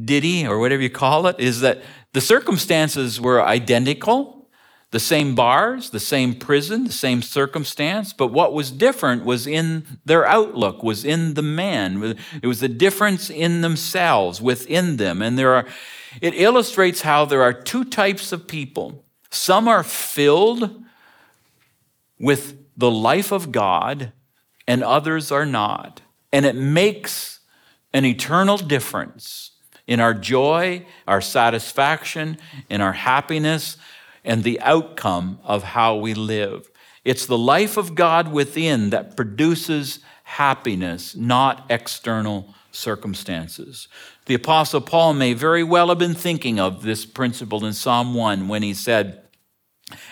ditty, 0.03 0.47
or 0.47 0.59
whatever 0.59 0.83
you 0.83 0.89
call 0.89 1.27
it, 1.27 1.39
is 1.39 1.61
that 1.61 1.83
the 2.15 2.23
circumstances 2.23 3.21
were 3.21 3.43
identical 3.43 4.44
the 4.95 5.01
same 5.01 5.35
bars, 5.35 5.91
the 5.91 5.99
same 5.99 6.37
prison, 6.37 6.85
the 6.85 6.93
same 6.93 7.21
circumstance, 7.21 8.13
but 8.13 8.29
what 8.29 8.53
was 8.53 8.71
different 8.71 9.25
was 9.25 9.45
in 9.45 9.85
their 10.05 10.25
outlook, 10.25 10.85
was 10.85 11.05
in 11.05 11.35
the 11.35 11.43
man. 11.43 12.17
It 12.41 12.47
was 12.47 12.61
the 12.61 12.69
difference 12.69 13.29
in 13.29 13.61
themselves, 13.61 14.41
within 14.41 14.97
them. 14.99 15.21
And 15.21 15.37
there 15.37 15.53
are, 15.53 15.67
it 16.21 16.35
illustrates 16.35 17.01
how 17.01 17.25
there 17.25 17.43
are 17.43 17.53
two 17.53 17.85
types 17.85 18.31
of 18.31 18.47
people. 18.47 19.05
Some 19.31 19.67
are 19.67 19.83
filled 19.83 20.85
with 22.21 22.57
the 22.77 22.91
life 22.91 23.33
of 23.33 23.51
God, 23.51 24.13
and 24.69 24.85
others 24.85 25.33
are 25.33 25.45
not. 25.45 26.03
And 26.33 26.47
it 26.47 26.55
makes 26.55 27.41
an 27.93 28.05
eternal 28.05 28.59
difference 28.59 29.51
in 29.89 29.99
our 29.99 30.15
joy, 30.15 30.87
our 31.09 31.21
satisfaction, 31.21 32.39
in 32.71 32.81
our 32.81 32.93
happiness 32.93 33.77
and 34.25 34.43
the 34.43 34.61
outcome 34.61 35.39
of 35.45 35.63
how 35.63 35.97
we 35.97 36.15
live. 36.15 36.71
It's 37.05 37.27
the 37.27 37.39
life 37.39 37.77
of 37.77 37.95
God 37.95 38.33
within 38.33 38.91
that 38.91 39.17
produces 39.17 40.01
happiness, 40.25 41.15
not 41.15 41.67
external 41.69 42.55
circumstances. 42.73 43.89
The 44.27 44.35
Apostle 44.35 44.81
Paul 44.81 45.15
may 45.15 45.35
very 45.35 45.63
well 45.63 45.89
have 45.89 45.99
been 45.99 46.15
thinking 46.15 46.59
of 46.59 46.83
this 46.83 47.05
principle 47.05 47.65
in 47.65 47.75
Psalm 47.75 48.15
1 48.15 48.49
when 48.49 48.63
he 48.63 48.73
said, 48.73 49.23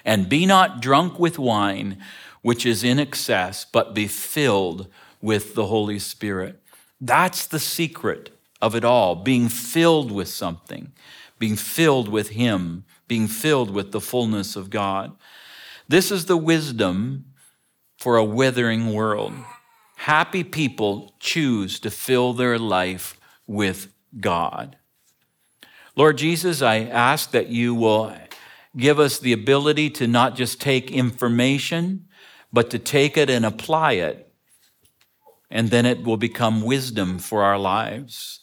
And 0.04 0.28
be 0.28 0.44
not 0.44 0.82
drunk 0.82 1.18
with 1.18 1.38
wine, 1.38 1.98
which 2.42 2.66
is 2.66 2.84
in 2.84 2.98
excess, 2.98 3.64
but 3.64 3.94
be 3.94 4.06
filled 4.06 4.88
with 5.22 5.54
the 5.54 5.66
Holy 5.66 5.98
Spirit. 5.98 6.60
That's 7.00 7.46
the 7.46 7.58
secret 7.58 8.30
of 8.60 8.74
it 8.74 8.84
all, 8.84 9.16
being 9.16 9.48
filled 9.48 10.12
with 10.12 10.28
something, 10.28 10.92
being 11.38 11.56
filled 11.56 12.08
with 12.08 12.30
Him 12.30 12.84
being 13.12 13.28
filled 13.28 13.70
with 13.70 13.92
the 13.92 14.00
fullness 14.00 14.56
of 14.56 14.70
God. 14.70 15.14
This 15.86 16.10
is 16.10 16.24
the 16.24 16.36
wisdom 16.38 17.26
for 17.98 18.16
a 18.16 18.24
withering 18.24 18.94
world. 18.94 19.34
Happy 19.96 20.42
people 20.42 21.14
choose 21.20 21.78
to 21.80 21.90
fill 21.90 22.32
their 22.32 22.58
life 22.58 23.20
with 23.46 23.92
God. 24.18 24.78
Lord 25.94 26.16
Jesus, 26.16 26.62
I 26.62 26.84
ask 26.84 27.32
that 27.32 27.48
you 27.48 27.74
will 27.74 28.16
give 28.78 28.98
us 28.98 29.18
the 29.18 29.34
ability 29.34 29.90
to 29.90 30.06
not 30.06 30.34
just 30.34 30.58
take 30.58 30.90
information, 30.90 32.06
but 32.50 32.70
to 32.70 32.78
take 32.78 33.18
it 33.18 33.28
and 33.28 33.44
apply 33.44 33.92
it. 33.92 34.32
And 35.50 35.68
then 35.68 35.84
it 35.84 36.02
will 36.02 36.16
become 36.16 36.62
wisdom 36.62 37.18
for 37.18 37.42
our 37.42 37.58
lives. 37.58 38.40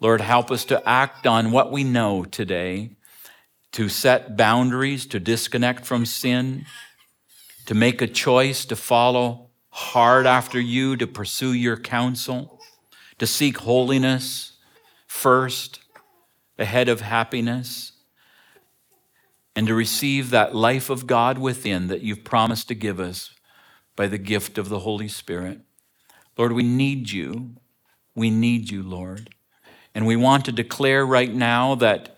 Lord, 0.00 0.20
help 0.20 0.50
us 0.50 0.64
to 0.64 0.82
act 0.88 1.24
on 1.24 1.52
what 1.52 1.70
we 1.70 1.84
know 1.84 2.24
today 2.24 2.97
to 3.72 3.88
set 3.88 4.36
boundaries, 4.36 5.06
to 5.06 5.20
disconnect 5.20 5.84
from 5.84 6.06
sin, 6.06 6.64
to 7.66 7.74
make 7.74 8.00
a 8.00 8.06
choice 8.06 8.64
to 8.64 8.76
follow 8.76 9.50
hard 9.70 10.26
after 10.26 10.60
you, 10.60 10.96
to 10.96 11.06
pursue 11.06 11.52
your 11.52 11.76
counsel, 11.76 12.60
to 13.18 13.26
seek 13.26 13.58
holiness 13.58 14.52
first 15.06 15.80
ahead 16.58 16.88
of 16.88 17.02
happiness, 17.02 17.92
and 19.54 19.66
to 19.66 19.74
receive 19.74 20.30
that 20.30 20.54
life 20.54 20.88
of 20.88 21.06
God 21.06 21.38
within 21.38 21.88
that 21.88 22.02
you've 22.02 22.24
promised 22.24 22.68
to 22.68 22.74
give 22.74 23.00
us 23.00 23.30
by 23.96 24.06
the 24.06 24.18
gift 24.18 24.56
of 24.56 24.68
the 24.68 24.80
Holy 24.80 25.08
Spirit. 25.08 25.60
Lord, 26.36 26.52
we 26.52 26.62
need 26.62 27.10
you. 27.10 27.56
We 28.14 28.30
need 28.30 28.70
you, 28.70 28.82
Lord. 28.82 29.30
And 29.94 30.06
we 30.06 30.14
want 30.14 30.44
to 30.44 30.52
declare 30.52 31.04
right 31.04 31.34
now 31.34 31.74
that 31.74 32.16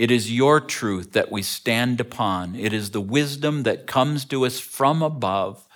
it 0.00 0.10
is 0.10 0.32
your 0.32 0.62
truth 0.62 1.12
that 1.12 1.30
we 1.30 1.42
stand 1.42 2.00
upon. 2.00 2.56
It 2.56 2.72
is 2.72 2.92
the 2.92 3.02
wisdom 3.02 3.64
that 3.64 3.86
comes 3.86 4.24
to 4.24 4.46
us 4.46 4.58
from 4.58 5.02
above. 5.02 5.68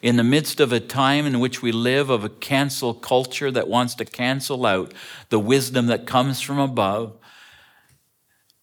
In 0.00 0.14
the 0.14 0.22
midst 0.22 0.60
of 0.60 0.72
a 0.72 0.78
time 0.78 1.26
in 1.26 1.40
which 1.40 1.62
we 1.62 1.72
live, 1.72 2.08
of 2.08 2.22
a 2.22 2.28
cancel 2.28 2.94
culture 2.94 3.50
that 3.50 3.66
wants 3.66 3.96
to 3.96 4.04
cancel 4.04 4.66
out 4.66 4.94
the 5.30 5.40
wisdom 5.40 5.86
that 5.86 6.06
comes 6.06 6.40
from 6.40 6.60
above, 6.60 7.18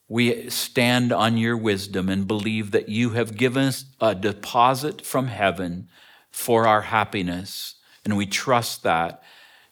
we 0.07 0.49
stand 0.49 1.11
on 1.11 1.35
your 1.35 1.57
wisdom 1.57 2.07
and 2.07 2.25
believe 2.25 2.71
that 2.71 2.87
you 2.87 3.09
have 3.09 3.35
given 3.35 3.65
us 3.65 3.83
a 3.99 4.15
deposit 4.15 5.05
from 5.05 5.27
heaven 5.27 5.89
for 6.31 6.65
our 6.65 6.83
happiness. 6.83 7.75
And 8.05 8.15
we 8.15 8.25
trust 8.25 8.83
that 8.83 9.21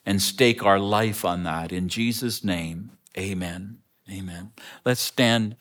and 0.05 0.21
stake 0.21 0.65
our 0.65 0.77
life 0.77 1.23
on 1.23 1.43
that. 1.43 1.71
In 1.71 1.87
Jesus' 1.87 2.43
name, 2.43 2.91
amen. 3.17 3.77
Amen. 4.10 4.51
Let's 4.86 5.01
stand. 5.01 5.55